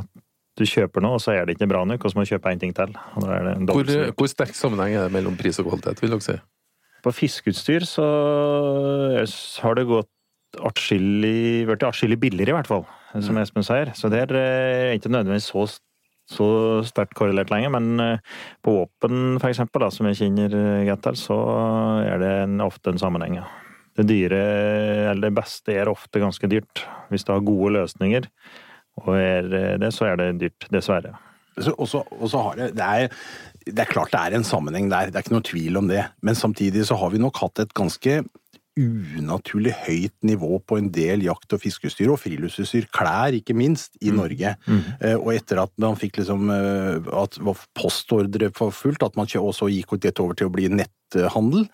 At 0.00 0.08
du 0.56 0.64
kjøper 0.64 1.02
noe, 1.04 1.18
og 1.18 1.20
så 1.20 1.34
er 1.36 1.44
det 1.44 1.58
ikke 1.58 1.68
bra 1.68 1.84
nok, 1.84 2.00
og 2.04 2.10
så 2.10 2.16
må 2.16 2.24
du 2.24 2.32
kjøpe 2.32 2.50
en 2.50 2.58
ting 2.64 2.72
til. 2.72 2.96
Er 3.20 3.44
hvor, 3.76 3.84
hvor 4.16 4.26
sterk 4.32 4.54
sammenheng 4.56 4.94
er 4.96 5.04
det 5.08 5.12
mellom 5.12 5.36
pris 5.36 5.58
og 5.60 5.68
kvalitet, 5.68 6.00
vil 6.00 6.10
dere 6.16 6.24
si? 6.24 6.40
På 7.04 7.12
fiskeutstyr 7.12 7.84
så 7.88 8.04
har 9.60 9.76
det 9.76 9.88
gått 9.90 10.10
atskillig 10.62 11.66
Blitt 11.68 11.84
atskillig 11.86 12.20
billigere, 12.22 12.54
i 12.54 12.56
hvert 12.58 12.70
fall, 12.70 12.84
som 13.24 13.38
Espen 13.40 13.66
sier. 13.66 13.90
Så 13.98 14.10
det 14.12 14.22
er 14.22 14.38
eh, 14.38 14.92
ikke 14.94 15.10
nødvendigvis 15.10 15.50
så, 15.50 15.64
så 16.30 16.46
sterkt 16.86 17.16
korrelert 17.18 17.50
lenger. 17.52 17.72
Men 17.74 18.00
eh, 18.00 18.38
på 18.64 18.76
våpen, 18.78 19.40
for 19.42 19.50
eksempel, 19.50 19.82
da, 19.84 19.90
som 19.94 20.08
jeg 20.08 20.20
kjenner 20.22 20.54
eh, 20.54 20.86
godt 20.88 21.04
til, 21.08 21.20
så 21.24 21.38
er 22.06 22.22
det 22.22 22.32
en, 22.44 22.56
ofte 22.64 22.94
en 22.94 23.02
sammenheng. 23.02 23.40
ja. 23.42 23.48
Det 23.94 24.08
dyre, 24.08 24.38
eller 25.12 25.28
det 25.28 25.36
beste, 25.36 25.74
er 25.74 25.90
ofte 25.90 26.22
ganske 26.22 26.48
dyrt. 26.50 26.82
Hvis 27.12 27.26
du 27.26 27.30
har 27.30 27.44
gode 27.46 27.76
løsninger, 27.76 28.26
og 29.02 29.14
er 29.18 29.50
eh, 29.54 29.76
det, 29.82 29.92
så 29.94 30.10
er 30.10 30.20
det 30.20 30.32
dyrt. 30.42 30.70
Dessverre. 30.74 31.16
Og 31.56 31.88
så 32.30 32.44
har 32.48 32.56
det 32.58 32.70
det 32.78 32.86
er, 32.86 33.18
det 33.64 33.84
er 33.84 33.90
klart 33.90 34.12
det 34.12 34.20
er 34.20 34.38
en 34.38 34.44
sammenheng 34.46 34.90
der, 34.92 35.10
det 35.10 35.16
er 35.20 35.24
ikke 35.24 35.36
noe 35.36 35.46
tvil 35.46 35.76
om 35.80 35.88
det. 35.88 36.04
Men 36.22 36.34
samtidig 36.34 36.86
så 36.88 36.98
har 37.00 37.12
vi 37.14 37.22
nok 37.22 37.38
hatt 37.42 37.62
et 37.64 37.74
ganske 37.76 38.22
unaturlig 38.74 39.70
høyt 39.84 40.14
nivå 40.26 40.58
på 40.66 40.78
en 40.80 40.88
del 40.90 41.22
jakt- 41.22 41.52
og 41.54 41.60
fiskeutstyr, 41.62 42.10
og 42.10 42.18
friluftsutstyr, 42.18 42.88
klær 42.90 43.36
ikke 43.38 43.54
minst, 43.54 43.92
i 44.02 44.10
Norge. 44.10 44.56
Eh, 45.00 45.14
Og 45.14 45.30
etter 45.34 45.62
at 45.62 45.70
man 45.78 45.94
fikk 45.94 46.18
liksom 46.18 46.50
eh, 46.50 46.98
at 47.22 47.38
postordre 47.78 48.50
for 48.56 48.74
fullt, 48.74 49.02
at 49.06 49.14
man 49.16 49.26
også 49.26 49.70
gikk 49.70 49.94
det 50.02 50.18
over 50.18 50.34
til 50.34 50.50
å 50.50 50.54
bli 50.54 50.66
netthandel, 51.14 51.66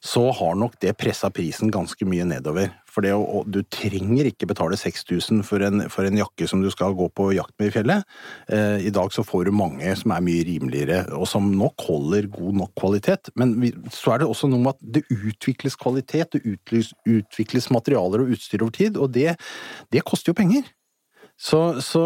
så 0.00 0.30
har 0.32 0.54
nok 0.54 0.78
det 0.80 0.96
pressa 0.98 1.30
prisen 1.30 1.70
ganske 1.70 2.06
mye 2.08 2.24
nedover. 2.24 2.70
For 2.88 3.04
det 3.04 3.12
du 3.52 3.60
trenger 3.70 4.26
ikke 4.30 4.48
betale 4.48 4.76
6000 4.78 5.44
for 5.46 5.62
for 5.92 6.06
en 6.08 6.18
jakke 6.18 6.48
som 6.48 6.62
du 6.62 6.70
skal 6.70 6.96
gå 6.96 7.08
på 7.14 7.32
jakt 7.36 7.54
med 7.58 7.68
i 7.68 7.74
fjellet. 7.74 8.04
Eh, 8.48 8.86
I 8.86 8.90
dag 8.90 9.12
så 9.12 9.22
får 9.22 9.46
du 9.46 9.52
mange 9.52 9.94
som 9.96 10.12
er 10.12 10.24
mye 10.24 10.44
rimeligere, 10.44 11.04
og 11.14 11.28
som 11.28 11.50
nok 11.52 11.80
holder 11.88 12.26
god 12.32 12.54
nok 12.62 12.72
kvalitet. 12.78 13.30
Men 13.36 13.60
vi, 13.60 13.72
så 13.92 14.14
er 14.14 14.22
det 14.22 14.28
også 14.28 14.48
noe 14.48 14.64
med 14.64 14.74
at 14.74 14.82
det 14.96 15.04
utvikles 15.10 15.76
kvalitet, 15.76 16.32
det 16.32 16.42
utvikles, 16.44 16.94
utvikles 17.06 17.70
materialer 17.70 18.24
og 18.24 18.34
utstyr 18.34 18.64
over 18.64 18.74
tid, 18.74 18.96
og 18.96 19.12
det, 19.14 19.36
det 19.92 20.04
koster 20.06 20.32
jo 20.32 20.40
penger. 20.40 20.66
Så, 21.38 21.58
så 21.86 22.00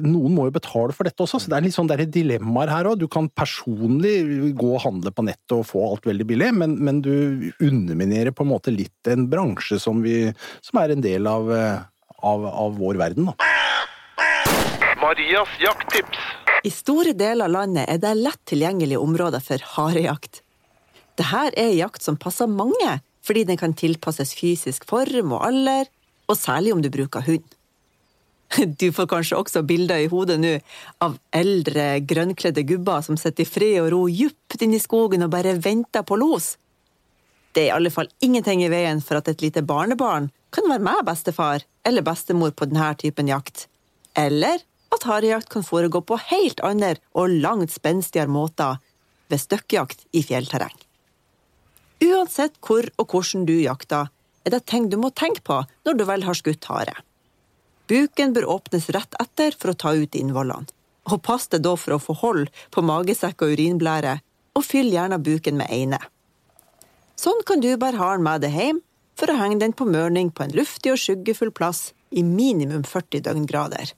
noen 0.00 0.32
må 0.32 0.46
jo 0.48 0.54
betale 0.54 0.94
for 0.96 1.04
dette 1.04 1.20
også, 1.20 1.42
så 1.42 1.50
det 1.52 1.58
er 1.58 1.64
litt 1.66 1.74
sånn 1.76 1.90
der 1.90 2.00
dilemmaer 2.08 2.70
her 2.72 2.88
òg. 2.88 3.02
Du 3.02 3.10
kan 3.12 3.28
personlig 3.28 4.14
gå 4.56 4.70
og 4.72 4.80
handle 4.86 5.12
på 5.12 5.26
nettet 5.26 5.52
og 5.52 5.66
få 5.68 5.82
alt 5.84 6.08
veldig 6.08 6.26
billig, 6.30 6.48
men, 6.56 6.78
men 6.80 7.02
du 7.04 7.12
underminerer 7.60 8.32
på 8.32 8.46
en 8.46 8.52
måte 8.54 8.72
litt 8.72 9.12
en 9.12 9.28
bransje 9.28 9.76
som, 9.84 10.00
vi, 10.00 10.30
som 10.64 10.80
er 10.80 10.94
en 10.94 11.04
del 11.04 11.28
av, 11.28 11.52
eh, 11.52 11.84
av, 12.24 12.48
av 12.48 12.80
vår 12.80 13.02
verden. 13.02 13.28
Da. 13.28 13.50
Marias 15.04 15.52
jakttips. 15.60 16.24
I 16.64 16.72
store 16.72 17.12
deler 17.16 17.50
av 17.50 17.54
landet 17.58 17.84
er 17.88 18.00
det 18.00 18.16
lett 18.16 18.40
tilgjengelige 18.48 19.00
områder 19.00 19.44
for 19.44 19.70
harejakt. 19.76 20.40
Dette 21.20 21.46
er 21.60 21.76
jakt 21.76 22.04
som 22.04 22.16
passer 22.20 22.48
mange, 22.48 22.98
fordi 23.24 23.44
den 23.48 23.60
kan 23.60 23.76
tilpasses 23.76 24.32
fysisk 24.36 24.88
form 24.88 25.36
og 25.36 25.44
alder, 25.52 25.88
og 26.32 26.36
særlig 26.40 26.72
om 26.72 26.80
du 26.80 26.88
bruker 26.92 27.28
hund. 27.28 27.59
Du 28.80 28.90
får 28.92 29.06
kanskje 29.10 29.38
også 29.38 29.62
bilder 29.66 30.04
i 30.04 30.08
hodet 30.10 30.38
nå 30.42 30.56
av 31.04 31.18
eldre, 31.36 32.00
grønnkledde 32.02 32.64
gubber 32.66 33.04
som 33.06 33.18
sitter 33.20 33.46
i 33.46 33.48
fred 33.48 33.78
og 33.84 33.90
ro 33.94 34.02
djupt 34.10 34.62
inn 34.62 34.74
i 34.74 34.82
skogen 34.82 35.26
og 35.26 35.32
bare 35.34 35.58
venter 35.62 36.06
på 36.06 36.18
los. 36.20 36.56
Det 37.54 37.64
er 37.64 37.70
i 37.70 37.76
alle 37.76 37.90
fall 37.90 38.10
ingenting 38.22 38.62
i 38.62 38.70
veien 38.70 39.02
for 39.02 39.18
at 39.18 39.28
et 39.30 39.42
lite 39.42 39.62
barnebarn 39.66 40.30
kan 40.54 40.68
være 40.70 40.86
med 40.86 41.06
bestefar 41.06 41.64
eller 41.86 42.06
bestemor 42.06 42.54
på 42.54 42.68
denne 42.70 42.92
typen 42.98 43.30
jakt. 43.30 43.66
Eller 44.18 44.62
at 44.94 45.06
harejakt 45.06 45.50
kan 45.50 45.66
foregå 45.66 46.02
på 46.02 46.18
helt 46.30 46.62
andre 46.66 46.96
og 47.14 47.34
langt 47.42 47.74
spenstigere 47.74 48.30
måter 48.30 48.78
ved 49.30 49.42
støkkjakt 49.42 50.06
i 50.14 50.22
fjellterreng. 50.26 50.74
Uansett 52.00 52.56
hvor 52.64 52.86
og 52.98 53.12
hvordan 53.12 53.46
du 53.46 53.54
jakter, 53.60 54.08
er 54.46 54.54
det 54.54 54.64
ting 54.70 54.88
du 54.90 54.96
må 54.98 55.10
tenke 55.12 55.42
på 55.44 55.60
når 55.86 55.98
du 55.98 56.04
vel 56.08 56.24
har 56.26 56.38
skutt 56.38 56.66
hare. 56.70 56.94
Buken 57.90 58.34
bør 58.36 58.46
åpnes 58.54 58.86
rett 58.94 59.16
etter 59.18 59.56
for 59.58 59.72
å 59.72 59.78
ta 59.82 59.90
ut 59.98 60.14
innvollene. 60.14 60.70
Og 61.10 61.22
pass 61.26 61.48
deg 61.50 61.64
da 61.64 61.72
for 61.80 61.96
å 61.96 62.02
få 62.02 62.14
hold 62.20 62.52
på 62.70 62.84
magesekk 62.86 63.42
og 63.42 63.56
urinblære, 63.56 64.20
og 64.54 64.62
fyll 64.62 64.92
gjerne 64.92 65.18
buken 65.18 65.58
med 65.58 65.72
eine. 65.74 65.98
Sånn 67.18 67.42
kan 67.48 67.62
du 67.64 67.72
bare 67.80 67.98
ha 67.98 68.12
den 68.14 68.26
med 68.26 68.44
deg 68.44 68.54
hjem 68.54 68.78
for 69.18 69.32
å 69.32 69.38
henge 69.40 69.58
den 69.64 69.74
på 69.74 69.88
mørning 69.90 70.30
på 70.30 70.46
en 70.46 70.54
luftig 70.54 70.94
og 70.94 71.02
skyggefull 71.02 71.50
plass 71.56 71.90
i 72.14 72.22
minimum 72.22 72.86
40 72.86 73.26
døgngrader. 73.26 73.92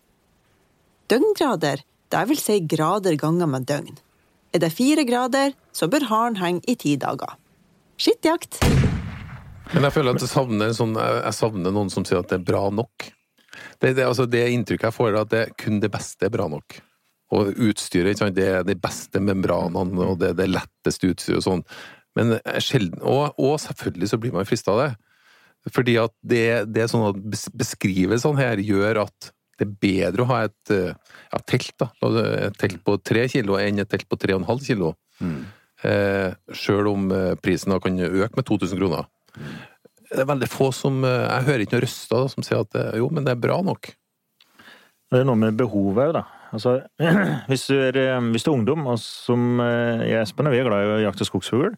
Døgngrader, 1.12 1.84
det 2.08 2.24
vil 2.32 2.40
si 2.40 2.60
grader 2.64 3.20
ganger 3.20 3.50
med 3.50 3.68
døgn. 3.68 4.00
Er 4.56 4.64
det 4.64 4.72
fire 4.72 5.04
grader, 5.08 5.52
så 5.72 5.88
bør 5.92 6.08
haren 6.08 6.40
henge 6.40 6.64
i 6.64 6.76
ti 6.80 6.96
dager. 7.00 7.36
Skittjakt! 8.00 8.62
Men 9.72 9.84
jeg 9.86 9.94
føler 9.94 10.16
at 10.16 10.24
jeg 10.24 10.32
savner, 10.32 10.72
sånn, 10.76 10.96
jeg 10.96 11.36
savner 11.36 11.72
noen 11.72 11.92
som 11.92 12.04
sier 12.08 12.24
at 12.24 12.32
det 12.32 12.40
er 12.40 12.48
bra 12.48 12.70
nok. 12.72 13.12
Det, 13.80 13.92
det, 13.98 14.06
altså 14.06 14.26
det 14.30 14.46
inntrykket 14.52 14.88
jeg 14.88 14.96
får, 14.96 15.10
er 15.12 15.20
at 15.22 15.32
det, 15.32 15.44
kun 15.60 15.80
det 15.82 15.92
beste 15.92 16.28
er 16.28 16.34
bra 16.34 16.48
nok. 16.52 16.78
Og 17.32 17.52
utstyret, 17.68 18.20
det 18.36 18.48
er 18.48 18.66
de 18.68 18.76
beste 18.76 19.20
membranene, 19.22 20.04
og 20.04 20.18
det 20.20 20.32
er 20.32 20.40
det 20.42 20.50
letteste 20.52 21.12
utstyret 21.12 21.40
og 21.40 21.46
sånn. 21.46 21.64
Men 22.18 22.36
sjelden, 22.60 23.00
og, 23.00 23.38
og 23.40 23.56
selvfølgelig 23.62 24.10
så 24.10 24.18
blir 24.20 24.34
man 24.34 24.48
frista 24.48 24.74
av 24.74 24.82
det. 24.82 24.90
Fordi 25.72 25.94
at 26.02 26.12
det, 26.26 26.42
det 26.74 26.84
er 26.84 26.90
sånn 26.90 27.06
at 27.12 27.22
beskrivelsene 27.56 28.40
her 28.40 28.60
gjør 28.60 29.04
at 29.06 29.32
det 29.60 29.68
er 29.68 29.74
bedre 29.84 30.24
å 30.24 30.30
ha 30.32 30.38
et 30.48 30.72
ja, 30.74 31.40
telt, 31.46 31.72
da. 31.78 31.88
Et 32.48 32.56
telt 32.58 32.80
på 32.84 32.96
tre 33.04 33.28
kilo 33.30 33.56
enn 33.60 33.80
et 33.80 33.88
telt 33.88 34.08
på 34.10 34.18
tre 34.20 34.34
og 34.34 34.42
en 34.42 34.48
halv 34.48 34.64
kilo. 34.66 34.94
Eh, 35.82 36.30
Sjøl 36.54 36.88
om 36.92 37.10
eh, 37.14 37.34
prisen 37.42 37.74
da 37.74 37.80
kan 37.82 37.98
øke 37.98 38.38
med 38.38 38.46
2000 38.46 38.78
kroner. 38.78 39.08
Det 40.12 40.22
er 40.22 40.28
veldig 40.28 40.48
få 40.50 40.70
som 40.76 41.02
eh, 41.08 41.26
Jeg 41.26 41.48
hører 41.48 41.64
ikke 41.64 41.76
noen 41.76 41.84
røster 41.86 42.30
som 42.32 42.46
sier 42.46 42.62
at 42.62 42.78
eh, 42.78 42.94
jo, 43.00 43.08
men 43.12 43.26
det 43.26 43.34
er 43.34 43.42
bra 43.42 43.58
nok. 43.64 43.90
Det 45.12 45.20
er 45.20 45.28
noe 45.28 45.40
med 45.40 45.58
behovet 45.58 46.10
òg, 46.10 46.14
da. 46.20 46.24
Altså, 46.52 46.78
hvis, 47.50 47.66
du 47.70 47.76
er, 47.80 47.96
eh, 47.96 48.30
hvis 48.32 48.44
du 48.44 48.52
er 48.52 48.56
ungdom, 48.58 48.86
og 48.92 49.00
som 49.00 49.62
jeg 49.64 50.18
og 50.18 50.22
Espen 50.22 50.48
er, 50.48 50.56
vi 50.56 50.62
er 50.62 50.68
glad 50.68 50.84
i 50.84 50.94
å 50.98 51.02
jakte 51.06 51.28
skogsfugl 51.28 51.72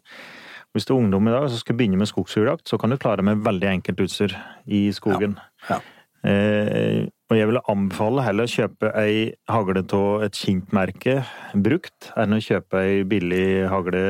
Hvis 0.75 0.87
du 0.87 0.93
er 0.93 0.99
ungdom 0.99 1.29
i 1.29 1.35
dag 1.35 1.47
og 1.47 1.59
skal 1.59 1.79
begynne 1.79 1.99
med 2.01 2.11
skogsfugljakt, 2.11 2.67
så 2.67 2.79
kan 2.81 2.91
du 2.91 2.99
klare 2.99 3.23
med 3.23 3.43
veldig 3.45 3.71
enkelt 3.77 4.07
utstyr 4.07 4.35
i 4.67 4.87
skogen. 4.95 5.37
Ja. 5.69 5.79
Eh, 6.25 7.05
og 7.29 7.37
jeg 7.37 7.49
ville 7.49 7.61
anbefale 7.69 8.23
heller 8.25 8.47
å 8.47 8.51
kjøpe 8.51 8.91
ei 8.97 9.33
hagle 9.49 9.83
av 9.83 10.25
et 10.25 10.37
kjent 10.37 10.73
merke 10.73 11.19
brukt, 11.53 12.09
enn 12.17 12.35
å 12.37 12.41
kjøpe 12.41 12.81
ei 12.81 13.03
billig 13.07 13.67
hagle 13.69 14.01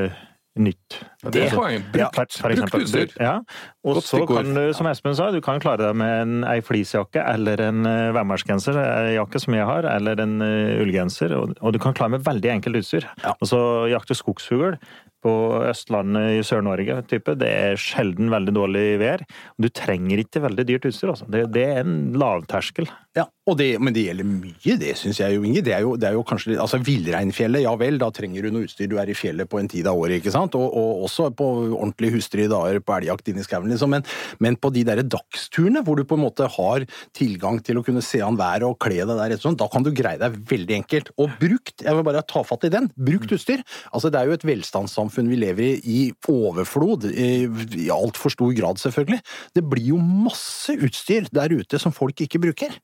nytt. 0.55 0.99
Det 1.33 1.45
er 1.45 1.55
poenget. 1.55 1.87
Brukt, 1.91 2.37
brukt 2.41 2.75
utstyr. 2.79 3.13
Ja. 3.19 3.39
Og 3.85 3.99
så 4.05 4.21
kan 4.29 4.53
du, 4.55 4.61
som 4.77 4.87
Espen 4.89 5.15
sa, 5.17 5.29
du 5.33 5.41
kan 5.43 5.59
klare 5.63 5.89
deg 5.89 5.97
med 5.99 6.21
en, 6.21 6.35
ei 6.47 6.61
fleecejakke 6.65 7.23
eller 7.33 7.63
en 7.65 7.81
uh, 7.87 8.13
værmarksgenser, 8.15 8.79
jakke 9.17 9.41
som 9.41 9.57
jeg 9.57 9.67
har, 9.67 9.87
eller 9.91 10.21
en 10.23 10.37
uh, 10.43 10.81
ullgenser. 10.83 11.35
Og, 11.37 11.57
og 11.59 11.75
du 11.75 11.81
kan 11.83 11.97
klare 11.97 12.15
med 12.15 12.25
veldig 12.27 12.53
enkelt 12.57 12.81
utstyr. 12.81 13.09
Ja. 13.23 13.35
Og 13.39 13.51
så 13.51 13.59
jakte 13.91 14.17
skogsfugl 14.17 14.79
på 15.25 15.33
Østlandet 15.65 16.37
i 16.37 16.43
Sør-Norge, 16.45 16.99
type, 17.09 17.33
det 17.41 17.49
er 17.49 17.81
sjelden 17.81 18.29
veldig 18.33 18.53
dårlig 18.55 18.85
vær. 19.01 19.25
Du 19.57 19.71
trenger 19.73 20.21
ikke 20.21 20.43
veldig 20.45 20.67
dyrt 20.69 20.85
utstyr. 20.91 21.15
Altså. 21.15 21.29
Det, 21.31 21.47
det 21.55 21.65
er 21.73 21.81
en 21.81 22.13
lavterskel. 22.19 22.89
Ja, 23.15 23.25
og 23.47 23.55
det, 23.61 23.69
men 23.79 23.95
det 23.95 24.03
gjelder 24.09 24.27
mye, 24.27 24.75
det 24.81 24.91
syns 24.99 25.21
jeg 25.21 25.37
jo, 25.37 25.43
Inge. 25.47 25.61
Det 25.63 25.71
er 25.71 25.85
jo, 25.85 25.93
det 25.95 26.09
er 26.09 26.17
jo 26.17 26.23
kanskje 26.27 26.51
litt 26.51 26.61
Altså, 26.65 26.81
villreinfjellet, 26.83 27.63
ja 27.63 27.71
vel, 27.79 27.99
da 28.01 28.09
trenger 28.13 28.43
du 28.43 28.51
noe 28.51 28.67
utstyr. 28.67 28.89
Du 28.91 28.97
er 28.99 29.09
i 29.09 29.15
fjellet 29.15 29.47
på 29.47 29.61
en 29.61 29.69
tid 29.71 29.87
av 29.87 29.95
året, 30.01 30.19
ikke 30.19 30.33
sant? 30.33 30.57
Og, 30.59 30.65
og 30.67 31.05
også 31.07 31.29
på 31.37 31.47
ordentlig 31.63 32.11
hustrig 32.17 32.49
dager 32.51 32.81
på 32.83 32.95
elgjakt 32.97 33.31
inne 33.31 33.43
i 33.43 33.47
skauen, 33.47 33.71
liksom. 33.71 33.93
Men, 33.95 34.03
men 34.43 34.57
på 34.59 34.71
de 34.75 34.83
derre 34.87 35.05
dagsturene 35.07 35.83
hvor 35.85 35.95
du 35.95 36.03
på 36.09 36.17
en 36.19 36.25
måte 36.25 36.49
har 36.57 36.87
tilgang 37.15 37.61
til 37.63 37.79
å 37.79 37.85
kunne 37.87 38.03
se 38.03 38.19
an 38.25 38.39
været 38.39 38.67
og 38.67 38.75
kle 38.83 38.99
deg 39.07 39.15
der, 39.15 39.37
sånn, 39.39 39.57
da 39.61 39.69
kan 39.71 39.85
du 39.85 39.93
greie 39.95 40.19
deg 40.19 40.35
veldig 40.51 40.79
enkelt. 40.81 41.13
Og 41.15 41.31
brukt, 41.39 41.85
jeg 41.85 41.95
vil 41.95 42.07
bare 42.09 42.25
ta 42.27 42.43
fatt 42.43 42.67
i 42.67 42.73
den, 42.73 42.91
brukt 42.99 43.31
utstyr. 43.31 43.63
Altså, 43.93 44.11
det 44.11 44.19
er 44.19 44.27
jo 44.27 44.35
et 44.35 44.47
velstandssamfunn 44.51 45.14
vi 45.31 45.39
lever 45.39 45.79
i 45.81 45.95
i 45.95 46.31
overflod, 46.31 47.07
i, 47.11 47.45
i 47.85 47.89
altfor 47.93 48.33
stor 48.33 48.51
grad, 48.57 48.81
selvfølgelig. 48.81 49.21
Det 49.55 49.63
blir 49.69 49.93
jo 49.93 50.01
masse 50.01 50.75
utstyr 50.75 51.29
der 51.33 51.55
ute 51.55 51.79
som 51.81 51.95
folk 51.95 52.25
ikke 52.25 52.41
bruker. 52.47 52.75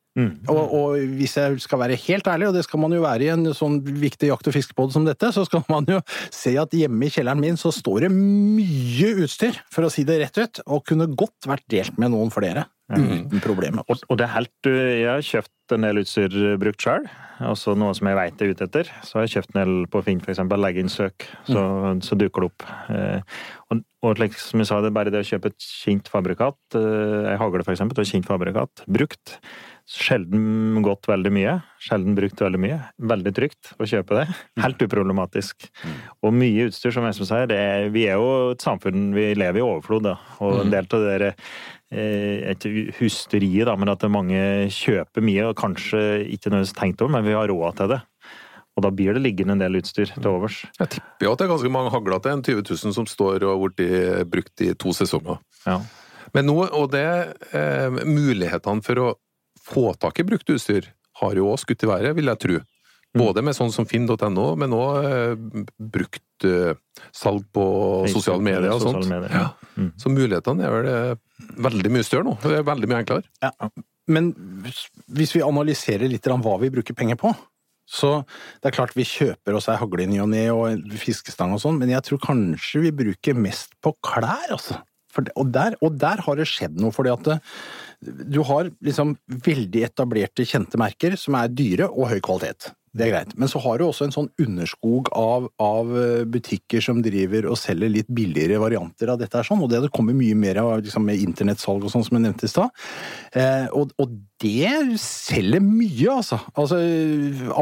Og, 0.52 0.74
og 0.76 1.16
hvis 1.20 1.38
jeg 1.40 1.62
skal 1.64 1.80
være 1.80 2.00
helt 2.04 2.28
ærlig, 2.28 2.50
og 2.50 2.58
det 2.58 2.66
skal 2.66 2.82
man 2.84 2.92
jo 2.96 3.04
være 3.06 3.28
i 3.28 3.32
en 3.32 3.54
sånn 3.56 3.80
viktig 3.86 4.32
jakt- 4.32 4.50
og 4.52 4.56
fiskebåt 4.58 4.92
som 4.96 5.08
dette, 5.08 5.32
så 5.32 5.46
skal 5.48 5.64
man 5.72 5.88
jo 5.88 6.02
se 6.34 6.58
at 6.60 6.76
hjemme 6.76 7.08
i 7.08 7.14
kjelleren 7.14 7.40
min 7.44 7.60
så 7.60 7.72
står 7.76 8.08
det 8.08 8.12
mye 8.14 9.14
utstyr, 9.24 9.62
for 9.72 9.88
å 9.88 9.94
si 9.94 10.04
det 10.08 10.20
rett 10.20 10.42
ut, 10.42 10.64
og 10.68 10.86
kunne 10.90 11.10
godt 11.16 11.48
vært 11.48 11.68
delt 11.72 12.00
med 12.02 12.12
noen 12.16 12.34
flere. 12.34 12.68
Uten 12.92 13.40
problemer. 13.40 13.86
Og, 13.88 14.02
og 14.12 14.18
det 14.20 14.26
er 14.26 14.34
helt 14.34 14.68
uh, 14.68 14.80
Jeg 15.00 15.08
har 15.08 15.22
kjøpt 15.24 15.76
en 15.76 15.86
del 15.88 16.02
utstyr 16.02 16.34
brukt 16.60 16.84
sjøl. 16.84 17.06
Også 17.48 17.74
noe 17.80 17.94
som 17.98 18.10
jeg 18.10 18.18
veit 18.18 18.42
er 18.44 18.52
ute 18.52 18.68
etter. 18.68 18.90
Så 19.08 19.18
har 19.18 19.26
jeg 19.26 19.38
kjøpt 19.38 19.56
en 19.56 19.62
del 19.62 19.86
på 19.92 20.02
Finn, 20.06 20.20
f.eks. 20.22 20.42
Legge 20.60 20.84
inn 20.84 20.92
søk, 20.92 21.26
så, 21.48 21.64
så 22.04 22.18
dukker 22.20 22.44
det 22.44 22.50
opp. 22.52 22.66
Eh, 22.94 23.40
og, 23.72 23.82
og 24.06 24.22
like 24.22 24.38
som 24.38 24.62
jeg 24.62 24.70
sa, 24.70 24.82
det 24.84 24.92
er 24.92 24.98
bare 25.00 25.14
det 25.14 25.24
å 25.24 25.30
kjøpe 25.32 25.54
et 25.54 25.66
kjent 25.66 26.12
fabrikat, 26.12 26.60
eh, 26.78 27.32
ei 27.32 27.38
hagle 27.42 27.64
f.eks., 27.66 27.86
og 27.88 28.04
et 28.04 28.12
kjent 28.12 28.30
fabrikat, 28.30 28.84
brukt. 28.92 29.38
Sjelden 29.92 30.80
gått 30.86 31.10
veldig 31.10 31.32
mye. 31.36 31.58
Sjelden 31.84 32.16
brukt 32.16 32.40
veldig 32.40 32.60
mye. 32.64 32.78
Veldig 33.12 33.34
trygt 33.36 33.74
å 33.76 33.88
kjøpe 33.90 34.22
det. 34.22 34.24
Helt 34.64 34.84
uproblematisk. 34.86 35.68
Og 36.24 36.32
mye 36.36 36.70
utstyr, 36.70 36.94
som 36.96 37.08
Espen 37.10 37.28
sier. 37.28 37.50
Det 37.52 37.58
er, 37.60 37.88
vi 37.92 38.06
er 38.08 38.22
jo 38.22 38.54
et 38.54 38.64
samfunn 38.64 39.10
Vi 39.16 39.32
lever 39.36 39.60
i 39.60 39.66
overflod, 39.66 40.06
da. 40.08 40.16
Og 40.40 40.62
en 40.64 40.72
del 40.72 40.88
av 40.88 41.04
det 41.04 41.10
der 41.10 41.26
eh, 41.28 42.54
ikke 42.54 42.72
hysteriet, 43.02 43.68
da, 43.68 43.76
men 43.76 43.92
at 43.92 44.06
mange 44.08 44.70
kjøper 44.72 45.26
mye, 45.28 45.50
og 45.50 45.60
kanskje 45.60 46.04
ikke 46.38 46.54
nødvendigvis 46.54 46.78
tenkt 46.78 47.04
over, 47.04 47.18
men 47.18 47.28
vi 47.28 47.36
har 47.36 47.52
råd 47.52 47.82
til 47.82 47.92
det. 47.96 48.00
Og 48.80 48.86
da 48.86 48.92
blir 48.96 49.18
det 49.18 49.26
liggende 49.26 49.58
en 49.58 49.64
del 49.66 49.82
utstyr 49.82 50.14
til 50.14 50.30
overs. 50.32 50.62
Jeg 50.80 50.94
tipper 50.94 51.28
jo 51.28 51.34
at 51.34 51.42
det 51.42 51.50
er 51.50 51.52
ganske 51.52 51.74
mange 51.74 51.92
hagler 51.92 52.24
til 52.24 52.38
en 52.38 52.46
20 52.48 52.64
000 52.64 52.96
som 52.96 53.10
står 53.10 53.44
og 53.44 53.52
har 53.52 53.76
blitt 53.76 54.32
brukt 54.32 54.64
i 54.64 54.72
to 54.80 54.96
sesonger. 54.96 55.42
Ja. 55.66 55.82
Men 56.32 56.48
nå, 56.48 56.56
og 56.72 56.94
det 56.94 57.04
eh, 57.52 57.92
mulighetene 58.08 58.86
for 58.86 59.04
å 59.04 59.10
få 59.68 59.92
tak 60.00 60.22
i 60.22 60.28
brukt 60.28 60.50
utstyr 60.54 60.90
har 61.22 61.38
jo 61.38 61.50
også 61.52 61.68
skutt 61.68 61.86
i 61.86 61.90
været, 61.90 62.16
vil 62.18 62.32
jeg 62.32 62.42
tro. 62.42 62.62
Både 63.18 63.44
med 63.44 63.56
sånn 63.58 63.74
som 63.76 63.86
finn.no, 63.88 64.46
men 64.56 64.72
òg 64.72 65.08
eh, 65.10 65.64
brukt 65.76 66.46
eh, 66.48 66.78
salg 67.12 67.44
på 67.52 67.64
sosiale 68.12 68.44
medier 68.46 68.72
og 68.72 68.86
sånt. 68.86 69.08
medier, 69.10 69.34
Ja. 69.36 69.48
Mm. 69.76 69.92
Så 70.00 70.12
mulighetene 70.12 70.68
er 70.68 70.76
vel 70.76 70.90
eh, 70.92 71.48
veldig 71.68 71.92
mye 71.92 72.08
større 72.08 72.30
nå. 72.30 72.38
Det 72.44 72.62
er 72.62 72.68
veldig 72.68 72.88
mye 72.92 73.02
enklere. 73.04 73.28
Ja. 73.44 73.52
Men 74.12 74.32
hvis 75.12 75.36
vi 75.36 75.44
analyserer 75.44 76.08
litt 76.10 76.28
om 76.32 76.44
hva 76.44 76.56
vi 76.62 76.72
bruker 76.74 76.96
penger 76.98 77.20
på, 77.20 77.34
så 77.92 78.22
det 78.62 78.72
er 78.72 78.78
klart 78.78 78.96
vi 78.96 79.04
kjøper 79.08 79.58
oss 79.58 79.68
ei 79.72 79.76
hagle 79.80 80.06
i 80.06 80.08
ny 80.08 80.22
og 80.24 80.32
ne 80.32 80.46
og 80.54 80.96
fiskestang 81.02 81.52
og 81.56 81.60
sånn, 81.64 81.80
men 81.82 81.92
jeg 81.92 82.06
tror 82.08 82.22
kanskje 82.24 82.86
vi 82.86 82.94
bruker 82.96 83.36
mest 83.36 83.76
på 83.84 83.92
klær, 84.06 84.48
altså. 84.56 84.80
For 85.12 85.28
det, 85.28 85.34
og, 85.36 85.50
der, 85.52 85.76
og 85.84 85.98
der 86.00 86.24
har 86.24 86.40
det 86.40 86.48
skjedd 86.48 86.78
noe, 86.80 86.96
fordi 86.96 87.12
at 87.12 87.26
det, 87.28 87.42
du 88.02 88.42
har 88.48 88.72
liksom 88.82 89.16
veldig 89.46 89.84
etablerte, 89.86 90.46
kjente 90.48 90.80
merker 90.82 91.18
som 91.20 91.38
er 91.38 91.52
dyre 91.54 91.90
og 91.92 92.10
høy 92.10 92.22
kvalitet. 92.24 92.72
Det 92.92 93.06
er 93.06 93.12
greit. 93.14 93.36
Men 93.40 93.48
så 93.48 93.62
har 93.64 93.78
du 93.80 93.86
også 93.86 94.04
en 94.04 94.12
sånn 94.12 94.28
underskog 94.42 95.08
av, 95.16 95.46
av 95.64 95.92
eh, 95.96 96.24
butikker 96.28 96.84
som 96.84 97.00
driver 97.04 97.46
og 97.48 97.56
selger 97.60 97.92
litt 97.94 98.10
billigere 98.12 98.58
varianter 98.60 99.14
av 99.14 99.22
dette 99.22 99.38
her 99.38 99.48
sånn, 99.48 99.62
og 99.64 99.72
det 99.72 99.94
kommer 99.96 100.18
mye 100.18 100.36
mer 100.36 100.60
av 100.60 100.74
liksom, 100.82 101.06
med 101.08 101.24
internettsalg 101.24 101.86
og 101.88 101.94
sånn 101.94 102.04
som 102.04 102.18
jeg 102.18 102.26
nevnte 102.26 102.50
i 102.50 102.52
stad. 102.52 102.74
Eh, 103.32 103.70
og, 103.78 103.94
og 104.02 104.18
det 104.44 104.98
selger 105.00 105.64
mye, 105.64 106.18
altså. 106.18 106.42
Altså 106.52 106.82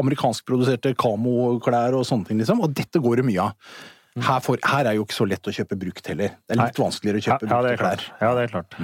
amerikanskproduserte 0.00 0.96
kamoklær 0.98 1.94
og 2.00 2.08
sånne 2.08 2.26
ting, 2.26 2.42
liksom. 2.42 2.64
Og 2.66 2.74
dette 2.74 3.02
går 3.02 3.22
det 3.22 3.28
mye 3.30 3.46
av. 3.46 3.78
Her, 4.18 4.40
for, 4.42 4.58
her 4.66 4.88
er 4.90 4.98
jo 4.98 5.04
ikke 5.06 5.14
så 5.14 5.28
lett 5.30 5.46
å 5.46 5.54
kjøpe 5.54 5.78
brukt 5.78 6.10
heller. 6.10 6.34
Det 6.42 6.56
er 6.56 6.58
litt 6.64 6.74
Nei. 6.74 6.84
vanskeligere 6.88 7.22
å 7.22 7.26
kjøpe 7.28 7.46
ja, 7.46 7.52
brukte 7.54 7.70
ja, 7.70 7.80
klær. 7.84 8.04
Ja, 8.18 8.32
det 8.34 8.48
er 8.48 8.52
klart. 8.56 8.74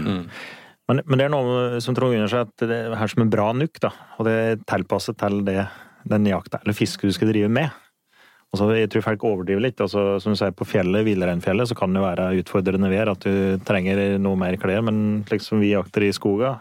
Men, 0.86 1.02
men 1.04 1.18
det 1.18 1.26
er 1.26 1.32
noe 1.34 1.80
som 1.82 1.96
Trond 1.96 2.14
Gunnar 2.14 2.30
sier, 2.30 2.46
at 2.46 2.62
det 2.62 2.76
er 2.76 2.94
her 2.94 3.10
som 3.10 3.24
en 3.24 3.32
bra 3.32 3.48
nukk, 3.56 3.80
da. 3.82 3.90
Og 4.18 4.28
det 4.28 4.36
er 4.42 4.62
tilpasset 4.70 5.18
til 5.18 5.40
det, 5.46 5.64
den 6.06 6.28
jakta 6.30 6.60
eller 6.62 6.76
fisket 6.78 7.10
du 7.10 7.16
skal 7.16 7.32
drive 7.32 7.50
med. 7.50 7.74
Altså, 8.54 8.68
jeg 8.78 8.88
tror 8.92 9.04
folk 9.08 9.24
overdriver 9.26 9.64
litt. 9.64 9.82
Altså, 9.82 10.04
som 10.22 10.32
du 10.32 10.38
sier, 10.38 10.54
på 10.54 10.68
fjellet, 10.68 11.04
villreinfjellet, 11.08 11.68
så 11.68 11.76
kan 11.78 11.96
det 11.96 12.04
være 12.04 12.30
utfordrende 12.40 12.92
vær 12.92 13.10
at 13.12 13.26
du 13.26 13.58
trenger 13.66 14.16
noe 14.22 14.38
mer 14.38 14.54
klær, 14.62 14.84
men 14.86 15.26
slik 15.26 15.42
som 15.44 15.60
vi 15.60 15.74
jakter 15.74 16.06
i 16.06 16.14
skoga 16.14 16.56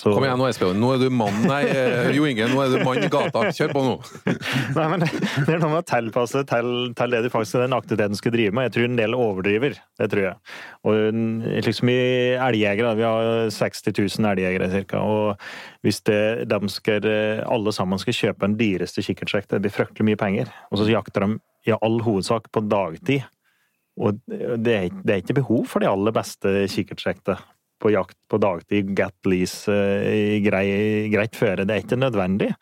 så... 0.00 0.14
Kom 0.14 0.24
igjen 0.24 0.38
nå, 0.40 0.46
Espen. 0.48 0.78
Nå 0.80 0.94
er 0.94 1.00
du 1.02 1.10
mann 1.12 1.42
Nei, 1.44 1.60
eh, 1.68 2.06
Jo 2.16 2.24
Inge, 2.24 2.46
nå 2.48 2.62
er 2.62 2.70
du 2.72 2.84
mann 2.86 3.02
i 3.04 3.08
gata. 3.12 3.42
Kjør 3.52 3.74
på 3.74 3.82
nå. 3.84 3.96
Nei, 4.78 4.86
men 4.88 5.04
Det 5.04 5.52
er 5.52 5.60
noe 5.60 5.74
med 5.74 5.82
å 5.82 5.88
tilpasse 5.90 6.40
til, 6.48 6.70
til 6.96 7.12
det 7.12 7.20
du 7.26 7.28
faktisk 7.32 7.58
den 7.60 7.76
aktiviteten 7.76 8.16
skal 8.16 8.32
drive 8.32 8.56
med. 8.56 8.70
Jeg 8.70 8.74
tror 8.78 8.88
en 8.88 8.96
del 9.02 9.16
overdriver. 9.18 9.76
Det 10.00 10.08
tror 10.14 10.24
jeg. 10.24 10.56
Og 10.88 11.20
liksom 11.66 11.92
i 11.92 11.98
elgjegere, 12.46 12.94
vi 12.96 13.04
har 13.04 13.52
60 13.58 13.92
000 13.92 14.30
elgjegere 14.32 14.70
cirka. 14.72 15.04
Og 15.04 15.84
hvis 15.84 16.00
det, 16.08 16.22
de 16.48 16.72
skal, 16.72 17.12
alle 17.44 17.76
sammen 17.76 18.00
skal 18.00 18.18
kjøpe 18.22 18.46
den 18.46 18.56
dyreste 18.62 19.04
kikkertsjekk, 19.04 19.50
det 19.52 19.64
blir 19.66 19.76
fryktelig 19.76 20.08
mye 20.08 20.22
penger. 20.24 20.56
Og 20.72 20.80
så 20.80 20.88
jakter 20.88 21.28
de 21.28 21.40
i 21.68 21.76
all 21.76 22.00
hovedsak 22.06 22.48
på 22.48 22.64
dagtid. 22.72 23.28
Og 24.00 24.16
det 24.24 24.80
er, 24.80 25.00
det 25.04 25.12
er 25.12 25.24
ikke 25.26 25.42
behov 25.42 25.66
for 25.68 25.84
de 25.84 25.92
aller 25.92 26.16
beste 26.16 26.62
kikkertsjektene 26.72 27.36
på 27.80 27.92
jakt 27.94 28.16
på 28.30 28.38
dagtid, 28.40 28.92
get 28.96 29.16
lease, 29.28 29.72
eh, 29.72 30.38
grei, 30.44 30.66
greit 31.12 31.36
føre. 31.38 31.66
Det 31.66 31.74
er 31.74 31.84
ikke 31.84 31.98
nødvendig. 31.98 32.52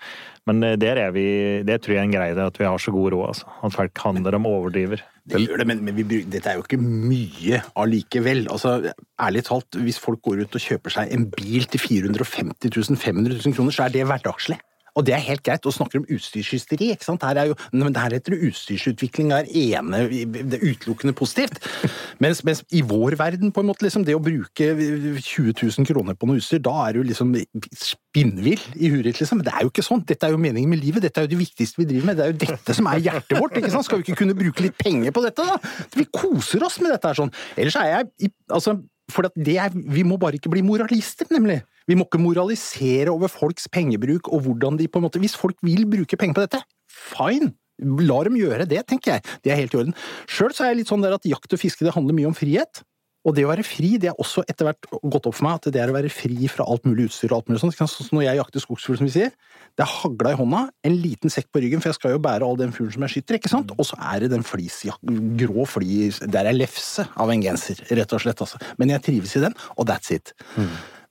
Men 0.48 0.62
eh, 0.64 0.76
der 0.80 1.00
er 1.02 1.12
vi, 1.14 1.26
det 1.66 1.80
tror 1.82 1.96
jeg 1.96 2.02
er 2.02 2.08
en 2.08 2.14
greie 2.14 2.46
at 2.46 2.60
vi 2.60 2.68
har 2.68 2.80
så 2.80 2.94
god 2.94 3.12
råd, 3.14 3.26
altså. 3.32 3.50
At 3.66 3.76
folk 3.76 4.04
handler, 4.04 4.38
om 4.38 4.46
overdriver. 4.48 5.02
Det 5.28 5.42
gjør 5.42 5.60
det, 5.60 5.66
men, 5.68 5.82
men 5.84 5.96
vi, 5.98 6.22
dette 6.25 6.48
er 6.48 6.56
jo 6.56 6.64
ikke 6.64 6.80
mye 6.80 7.60
allikevel. 7.76 8.46
Altså, 8.52 8.78
ærlig 9.20 9.44
talt, 9.48 9.80
hvis 9.82 10.00
folk 10.00 10.22
går 10.25 10.44
ut 10.46 10.56
og 10.56 10.64
kjøper 10.64 10.94
seg 10.94 11.12
en 11.12 11.28
bil 11.34 11.68
til 11.68 11.82
450 11.82 12.72
000, 12.72 13.02
500 13.02 13.42
000 13.42 13.58
kroner, 13.58 13.76
så 13.76 13.87
er 13.87 13.94
det 13.96 14.08
hverdagslig. 14.08 14.60
Og 14.98 15.06
det 15.06 15.14
er 15.14 15.22
helt 15.28 15.44
greit, 15.46 15.66
og 15.68 15.74
snakker 15.74 16.00
om 16.00 16.08
utstyrshysteri. 16.10 16.90
ikke 16.94 17.06
sant? 17.06 17.22
Her 17.22 17.38
er 17.38 17.52
jo, 17.52 17.56
men 17.72 17.94
her 17.96 18.16
heter 18.16 18.34
det 18.34 18.50
utstyrsutvikling, 18.50 19.30
er 19.32 19.46
ene, 19.46 20.04
det 20.10 20.58
er 20.58 20.64
utelukkende 20.66 21.14
positivt. 21.16 21.60
Mens, 22.22 22.40
mens 22.42 22.64
i 22.74 22.80
vår 22.82 23.14
verden, 23.18 23.52
på 23.54 23.62
en 23.62 23.68
måte, 23.68 23.84
liksom, 23.86 24.02
det 24.02 24.16
å 24.16 24.22
bruke 24.22 24.72
20 24.74 25.52
000 25.54 25.86
kroner 25.86 26.16
på 26.18 26.26
noe 26.26 26.40
utstyr, 26.40 26.58
da 26.64 26.72
er 26.88 26.98
du 26.98 27.06
liksom 27.06 27.30
spinnvill 27.78 28.58
i 28.74 28.90
huet 28.90 29.06
liksom. 29.06 29.38
Men 29.38 29.46
det 29.46 29.54
er 29.54 29.62
jo 29.62 29.70
ikke 29.70 29.86
sånn. 29.86 30.02
Dette 30.08 30.26
er 30.26 30.34
jo 30.34 30.40
meningen 30.42 30.72
med 30.72 30.82
livet, 30.82 31.04
dette 31.04 31.22
er 31.22 31.28
jo 31.28 31.32
det 31.36 31.40
viktigste 31.44 31.82
vi 31.82 31.88
driver 31.92 32.10
med. 32.10 32.18
Det 32.18 32.26
er 32.26 32.34
jo 32.34 32.40
dette 32.42 32.74
som 32.74 32.90
er 32.90 33.02
hjertet 33.04 33.38
vårt, 33.38 33.58
ikke 33.60 33.72
sant? 33.74 33.86
Skal 33.86 34.02
vi 34.02 34.08
ikke 34.08 34.20
kunne 34.24 34.38
bruke 34.38 34.66
litt 34.66 34.78
penger 34.80 35.14
på 35.14 35.24
dette, 35.28 35.46
da? 35.46 35.58
Vi 35.94 36.08
koser 36.10 36.66
oss 36.66 36.80
med 36.82 36.94
dette 36.96 37.12
her 37.12 37.20
sånn. 37.22 37.34
Ellers 37.54 37.78
er 37.78 37.92
jeg 37.92 38.32
altså, 38.50 38.80
for 39.12 39.30
det 39.36 39.56
er, 39.56 39.72
Vi 39.72 40.04
må 40.04 40.18
bare 40.20 40.40
ikke 40.40 40.52
bli 40.52 40.64
moralister, 40.66 41.28
nemlig. 41.32 41.62
Vi 41.88 41.97
må 41.97 42.04
ikke 42.07 42.21
moralisere 42.21 43.14
over 43.14 43.33
folks 43.33 43.68
pengebruk 43.73 44.28
og 44.28 44.45
hvordan 44.45 44.76
de 44.80 44.90
på 44.90 45.00
en 45.00 45.09
måte 45.09 45.23
Hvis 45.23 45.38
folk 45.38 45.57
vil 45.64 45.87
bruke 45.88 46.21
penger 46.21 46.37
på 46.37 46.45
dette, 46.47 46.62
fine! 46.92 47.54
La 47.78 48.21
dem 48.26 48.35
gjøre 48.35 48.66
det, 48.66 48.80
tenker 48.90 49.16
jeg. 49.16 49.37
Det 49.45 49.52
er 49.54 49.61
helt 49.61 49.75
i 49.75 49.78
orden. 49.78 49.95
Sjøl 50.26 50.50
er 50.50 50.73
jeg 50.73 50.80
litt 50.80 50.90
sånn 50.90 51.04
der 51.04 51.14
at 51.14 51.26
jakt 51.30 51.52
og 51.54 51.61
fiske 51.62 51.87
det 51.87 51.95
handler 51.95 52.16
mye 52.16 52.26
om 52.33 52.35
frihet. 52.35 52.83
Og 53.26 53.35
det 53.37 53.45
å 53.45 53.50
være 53.50 53.64
fri, 53.66 53.97
det 54.00 54.11
er 54.11 54.18
også 54.18 54.45
etter 54.50 54.68
hvert 54.68 54.88
gått 54.88 55.26
opp 55.28 55.37
for 55.37 55.47
meg 55.47 55.59
at 55.59 55.68
det 55.75 55.80
er 55.83 55.90
å 55.90 55.95
være 55.95 56.11
fri 56.12 56.49
fra 56.50 56.66
alt 56.71 56.87
mulig 56.88 57.09
utstyr 57.09 57.33
og 57.33 57.40
alt 57.40 57.50
mulig 57.50 57.62
sånt. 57.62 57.76
Sånn 57.76 58.09
som 58.09 58.18
når 58.18 58.25
jeg 58.25 58.40
jakter 58.40 58.64
skogsfugl, 58.64 58.99
som 59.00 59.09
vi 59.09 59.14
sier. 59.14 59.33
Det 59.78 59.85
er 59.85 59.95
hagla 60.00 60.35
i 60.35 60.38
hånda, 60.38 60.64
en 60.90 60.99
liten 61.02 61.35
sekk 61.35 61.50
på 61.54 61.62
ryggen, 61.62 61.83
for 61.83 61.92
jeg 61.92 61.99
skal 61.99 62.14
jo 62.14 62.23
bære 62.25 62.47
all 62.47 62.59
den 62.59 62.75
fuglen 62.75 62.95
som 62.97 63.07
jeg 63.07 63.16
skyter, 63.16 63.38
ikke 63.38 63.52
sant? 63.52 63.75
Og 63.76 63.87
så 63.87 63.99
er 64.11 64.25
det 64.25 64.33
den 64.35 64.47
flisjak... 64.47 64.99
Grå 65.38 65.66
flis, 65.71 66.23
Der 66.26 66.50
er 66.50 66.57
lefse 66.57 67.07
av 67.14 67.30
en 67.35 67.42
genser, 67.45 67.83
rett 67.90 68.14
og 68.16 68.23
slett, 68.25 68.42
altså. 68.42 68.59
Men 68.80 68.95
jeg 68.97 69.07
trives 69.07 69.37
i 69.38 69.45
den, 69.45 69.59
og 69.76 69.90
that's 69.90 70.14
it. 70.14 70.35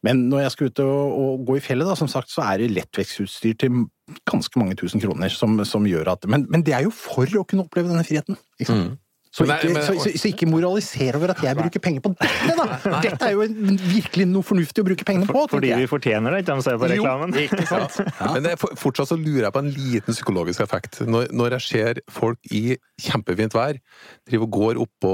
Men 0.06 0.28
når 0.30 0.44
jeg 0.46 0.54
skal 0.54 0.70
ut 0.70 0.82
og, 0.84 1.16
og 1.18 1.46
gå 1.48 1.58
i 1.58 1.64
fjellet, 1.64 1.88
da, 1.90 1.96
som 1.98 2.10
sagt, 2.12 2.30
så 2.30 2.44
er 2.46 2.62
det 2.62 2.70
lettvektsutstyr 2.76 3.58
til 3.64 3.86
ganske 4.30 4.62
mange 4.62 4.78
tusen 4.80 5.02
kroner 5.04 5.34
som, 5.34 5.58
som 5.68 5.88
gjør 5.90 6.14
at 6.14 6.28
men, 6.30 6.46
men 6.54 6.64
det 6.64 6.76
er 6.78 6.86
jo 6.86 6.94
for 6.94 7.28
å 7.40 7.44
kunne 7.48 7.66
oppleve 7.66 7.90
denne 7.92 8.06
friheten. 8.08 8.38
Ikke 8.60 8.72
sant? 8.72 9.02
Så, 9.38 9.46
ikke, 9.46 9.70
men- 9.70 9.84
så, 9.86 9.94
så, 10.02 10.12
så 10.18 10.30
ikke 10.32 10.48
moraliser 10.50 11.14
over 11.20 11.30
at 11.36 11.42
jeg 11.46 11.54
bruker 11.60 11.82
penger 11.84 12.02
på 12.02 12.10
dette, 12.18 12.54
da! 12.58 12.78
Dette 13.06 13.28
er 13.28 13.36
jo 13.36 13.44
virkelig 13.92 14.26
noe 14.32 14.46
fornuftig 14.48 14.82
å 14.82 14.88
bruke 14.88 15.06
pengene 15.06 15.28
på. 15.30 15.44
Fordi 15.52 15.70
vi 15.78 15.86
fortjener 15.92 16.34
det, 16.34 16.40
ikke 16.42 16.56
de 16.58 16.66
ser 16.66 16.80
på 16.82 16.90
Jo, 16.90 16.96
reklamen. 16.96 17.36
ikke 17.44 17.68
sant? 17.70 18.00
Men 18.34 18.48
det 18.48 18.54
er 18.56 18.62
for- 18.64 18.74
fortsatt 18.82 19.12
så 19.12 19.18
lurer 19.20 19.46
jeg 19.46 19.54
på 19.54 19.62
en 19.62 19.70
liten 19.76 20.18
psykologisk 20.18 20.64
effekt. 20.66 21.02
Når, 21.06 21.30
når 21.38 21.58
jeg 21.60 21.66
ser 21.68 22.02
folk 22.10 22.50
i 22.50 22.64
kjempefint 23.06 23.54
vær, 23.54 23.78
driver 24.26 24.48
og 24.50 24.56
går 24.58 24.82
oppå 24.88 25.14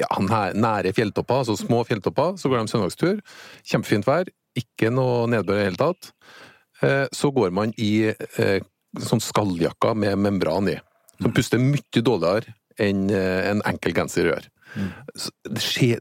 ja, 0.00 0.08
nære 0.56 0.94
fjelltopper, 0.96 1.42
altså 1.44 1.58
små 1.60 1.82
fjelltopper, 1.88 2.38
så 2.40 2.48
går 2.48 2.62
de 2.64 2.72
søndagstur. 2.72 3.20
Kjempefint 3.68 4.08
vær, 4.08 4.32
ikke 4.56 4.88
noe 4.92 5.26
nedbør 5.32 5.58
i 5.60 5.60
det 5.60 5.68
hele 5.74 5.80
tatt. 5.82 6.10
Eh, 6.82 7.04
Så 7.12 7.28
går 7.36 7.52
man 7.54 7.76
i 7.76 7.92
eh, 8.08 8.58
sånn 8.98 9.20
skalljakker 9.22 9.92
med 9.96 10.18
membran 10.24 10.72
i, 10.72 10.78
som 11.20 11.32
puster 11.36 11.60
mye 11.62 12.00
dårligere 12.02 12.56
enn 12.80 13.08
eh, 13.12 13.50
en 13.50 13.62
enkel 13.68 13.94
genser 13.96 14.30
gjør. 14.30 14.48
Mm. 14.72 14.88
skjer. 15.60 15.98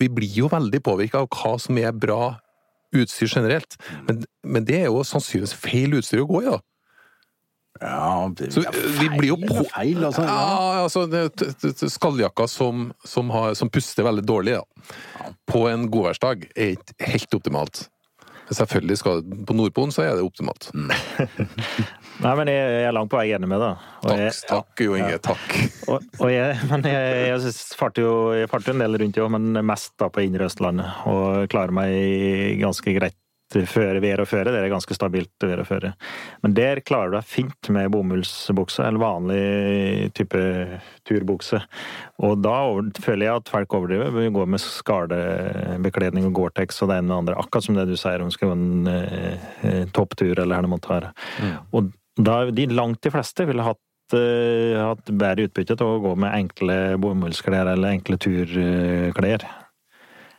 Vi 0.00 0.08
blir 0.08 0.36
jo 0.38 0.48
veldig 0.48 0.80
påvirka 0.84 1.20
av 1.20 1.28
hva 1.28 1.58
som 1.60 1.76
er 1.76 1.92
bra 1.92 2.38
utstyr 2.94 3.28
generelt, 3.28 3.76
men, 4.06 4.22
men 4.46 4.64
det 4.64 4.84
er 4.84 4.86
jo 4.86 5.02
sannsynligvis 5.04 5.56
feil 5.58 5.98
utstyr 5.98 6.22
å 6.22 6.28
gå 6.30 6.44
i, 6.44 6.52
da. 6.52 6.60
Ja, 7.82 8.30
det, 8.38 8.52
Så, 8.54 8.62
feil, 8.62 8.92
vi 9.00 9.08
blir 9.18 9.28
jo 9.32 9.36
på- 9.42 9.64
Feil, 9.72 10.04
altså. 10.06 10.22
Ja. 10.22 10.84
Altså 10.84 11.88
Skalljakka 11.90 12.46
som, 12.48 12.92
som, 13.04 13.32
som 13.58 13.70
puster 13.74 14.06
veldig 14.06 14.22
dårlig 14.24 14.54
ja. 14.54 14.62
på 15.50 15.64
en 15.72 15.88
godværsdag, 15.90 16.46
er 16.54 16.76
ikke 16.76 17.10
helt 17.10 17.34
optimalt. 17.40 17.82
Men 18.44 18.58
Selvfølgelig 18.58 18.96
skal 19.00 19.22
På 19.48 19.54
Nordpolen 19.56 19.92
så 19.94 20.02
er 20.04 20.18
det 20.18 20.24
optimalt. 20.26 20.66
Nei, 22.24 22.32
men 22.38 22.46
jeg, 22.50 22.60
jeg 22.76 22.84
er 22.88 22.94
langt 22.94 23.10
på 23.10 23.18
vei 23.18 23.30
enig 23.34 23.48
med 23.50 23.58
deg. 23.62 23.86
Takk, 24.04 24.20
jeg- 24.20 24.44
takk 24.50 24.82
Jo 24.84 24.94
Inge. 25.00 25.16
Takk. 25.24 25.54
Og, 25.90 26.04
og 26.22 26.30
jeg, 26.32 26.54
men 26.70 26.84
jeg, 26.88 27.40
farter 27.78 28.04
jo 28.06 28.12
jeg 28.36 28.48
farter 28.52 28.72
en 28.74 28.84
del 28.84 28.96
rundt, 29.02 29.18
jo, 29.18 29.26
men 29.32 29.50
mest 29.66 29.92
da 30.00 30.08
på 30.12 30.22
Indre 30.24 30.46
Østlandet. 30.48 30.86
Og 31.10 31.48
klarer 31.52 31.74
meg 31.74 32.60
ganske 32.62 32.94
greit 32.96 33.16
føre 33.70 34.02
vær 34.02 34.22
og 34.22 34.28
føre. 34.28 34.52
Det 34.52 34.60
er 34.60 34.72
ganske 34.72 34.96
stabilt 34.96 35.46
vær 35.46 35.62
og 35.62 35.68
føre. 35.68 35.92
Men 36.44 36.56
der 36.56 36.80
klarer 36.86 37.12
du 37.12 37.16
deg 37.18 37.28
fint 37.28 37.70
med 37.74 37.90
bomullsbukse, 37.94 38.84
eller 38.86 39.02
vanlig 39.02 40.10
type 40.18 40.42
turbukse. 41.08 41.62
Og 42.24 42.42
da 42.44 42.54
over, 42.68 42.90
føler 43.04 43.28
jeg 43.28 43.42
at 43.42 43.52
folk 43.54 43.78
overdriver. 43.78 44.12
Vi 44.14 44.32
går 44.34 44.50
med 44.54 44.62
skadebekledning 44.62 46.28
og 46.28 46.36
Gore-Tex 46.38 46.82
og 46.82 46.92
det 46.92 47.00
ene 47.00 47.12
det 47.12 47.18
andre. 47.22 47.38
Akkurat 47.40 47.68
som 47.68 47.78
det 47.78 47.88
du 47.90 47.96
sier 48.00 48.24
om 48.24 48.32
skal 48.34 48.52
gå 48.52 48.58
en 48.58 48.92
eh, 48.92 49.50
eh, 49.64 49.82
topptur 49.94 50.38
eller 50.38 50.64
noe 50.64 50.78
sånt. 50.78 50.90
være. 50.90 51.12
Og 51.74 51.92
da, 52.20 52.44
de 52.54 52.68
langt 52.70 53.02
de 53.02 53.10
fleste 53.10 53.46
ville 53.48 53.64
hatt 53.66 54.16
eh, 54.16 54.78
hatt 54.78 55.10
bedre 55.10 55.48
utbytte 55.48 55.76
til 55.78 55.90
å 55.90 56.00
gå 56.04 56.14
med 56.20 56.34
enkle 56.36 56.78
bomullsklær 57.02 57.72
eller 57.74 57.96
enkle 57.96 58.18
turklær. 58.22 59.46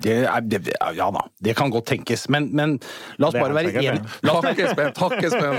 Det 0.04 0.16
er, 0.28 0.42
det, 0.44 0.60
ja 0.98 1.08
da, 1.14 1.22
det 1.46 1.54
kan 1.58 1.72
godt 1.72 1.88
tenkes, 1.94 2.26
men, 2.34 2.50
men 2.56 2.76
la 3.22 3.30
oss 3.30 3.38
bare 3.38 3.56
være 3.56 3.72
enige. 3.80 4.02
Takk, 4.26 4.60
Espen. 4.66 4.92
Takk, 4.98 5.16
Espen. 5.24 5.56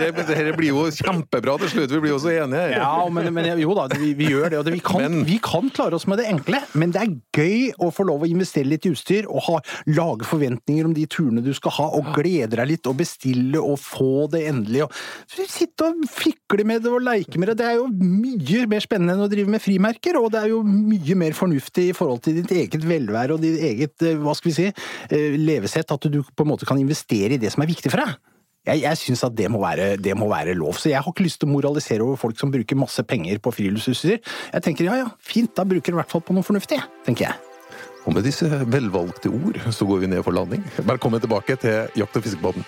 Dette, 0.00 0.54
blir 0.58 0.72
jo 0.72 0.86
kjempebra 0.96 1.54
til 1.62 1.70
slutt. 1.72 1.92
Vi 1.94 2.00
blir 2.02 2.14
jo 2.14 2.18
så 2.22 2.32
enige 2.34 2.62
her. 2.64 2.74
Ja, 2.80 3.06
men, 3.12 3.30
men 3.36 3.48
jo 3.62 3.76
da, 3.78 3.86
vi, 3.94 4.10
vi 4.18 4.30
gjør 4.32 4.50
det. 4.52 4.60
Og 4.60 4.66
det, 4.66 4.74
vi, 4.76 4.82
kan, 4.84 5.04
Men- 5.04 5.24
vi 5.28 5.38
kan 5.42 5.70
klare 5.76 5.98
oss 5.98 6.06
med 6.10 6.18
det 6.22 6.26
enkle, 6.32 6.60
men 6.74 6.94
det 6.94 7.02
er 7.04 7.14
gøy 7.36 7.70
å 7.86 7.90
få 7.94 8.06
lov 8.08 8.24
å 8.26 8.30
investere 8.30 8.68
litt 8.68 8.88
i 8.88 8.92
utstyr 8.94 9.28
og 9.30 9.44
ha, 9.48 9.60
lage 9.94 10.26
forventninger 10.28 10.88
om 10.88 10.94
de 10.96 11.06
turene 11.10 11.44
du 11.44 11.52
skal 11.56 11.74
ha, 11.78 11.88
og 11.98 12.10
glede 12.16 12.56
deg 12.58 12.70
litt 12.72 12.90
og 12.90 12.98
bestille 13.00 13.62
og 13.62 13.78
få 13.82 14.26
det 14.32 14.46
endelig. 14.50 14.86
Og 14.88 15.46
sitte 15.46 15.90
og 15.92 16.04
fikle 16.10 16.66
med 16.66 16.82
det 16.84 16.92
og 16.92 17.04
leke 17.06 17.38
med 17.40 17.52
det. 17.52 17.58
Det 17.62 17.68
er 17.70 17.78
jo 17.80 17.86
mye 17.92 18.66
mer 18.70 18.82
spennende 18.84 19.14
enn 19.16 19.24
å 19.26 19.30
drive 19.30 19.52
med 19.52 19.62
frimerker, 19.62 20.18
og 20.20 20.30
det 20.34 20.42
er 20.44 20.52
jo 20.54 20.62
mye 20.66 21.18
mer 21.18 21.36
fornuftig 21.36 21.90
i 21.90 21.96
forhold 21.96 22.24
til 22.26 22.40
ditt 22.40 22.52
eget 22.56 22.84
velvære 22.86 23.36
og 23.36 23.42
ditt 23.44 23.60
eget, 23.76 23.94
eh, 24.02 24.16
hva 24.18 24.34
skal 24.36 24.50
vi 24.50 24.56
si, 24.56 24.70
eh, 24.72 25.36
levesett, 25.38 25.92
at 25.92 26.08
du 26.10 26.22
på 26.22 26.46
en 26.46 26.50
måte 26.50 26.68
kan 26.68 26.80
investere 26.80 27.36
i 27.36 27.42
det 27.42 27.52
som 27.52 27.62
er 27.62 27.70
viktig 27.70 27.92
for 27.92 28.02
deg. 28.02 28.16
Jeg, 28.66 28.82
jeg 28.82 28.98
syns 28.98 29.22
at 29.22 29.34
det 29.38 29.46
må, 29.52 29.60
være, 29.62 29.94
det 30.02 30.16
må 30.18 30.26
være 30.30 30.56
lov. 30.58 30.74
Så 30.74 30.90
jeg 30.90 30.98
har 30.98 31.12
ikke 31.12 31.26
lyst 31.26 31.38
til 31.42 31.48
å 31.48 31.54
moralisere 31.54 32.02
over 32.02 32.18
folk 32.18 32.38
som 32.40 32.50
bruker 32.50 32.78
masse 32.78 33.02
penger 33.06 33.38
på 33.38 33.52
friluftsutstyr. 33.54 34.18
Jeg 34.18 34.64
tenker 34.64 34.88
ja 34.88 34.96
ja, 35.04 35.10
fint, 35.22 35.52
da 35.54 35.62
bruker 35.68 35.94
du 35.94 35.98
i 35.98 36.00
hvert 36.00 36.10
fall 36.10 36.24
på 36.26 36.34
noe 36.34 36.46
fornuftig, 36.46 36.80
tenker 37.06 37.28
jeg. 37.28 37.38
Og 38.06 38.14
med 38.14 38.26
disse 38.26 38.46
velvalgte 38.46 39.30
ord 39.30 39.58
så 39.74 39.86
går 39.86 40.04
vi 40.04 40.10
ned 40.10 40.26
for 40.26 40.34
landing. 40.34 40.62
Velkommen 40.86 41.22
tilbake 41.22 41.58
til 41.62 41.90
Jakt- 41.98 42.18
og 42.18 42.26
fiskebåten. 42.26 42.66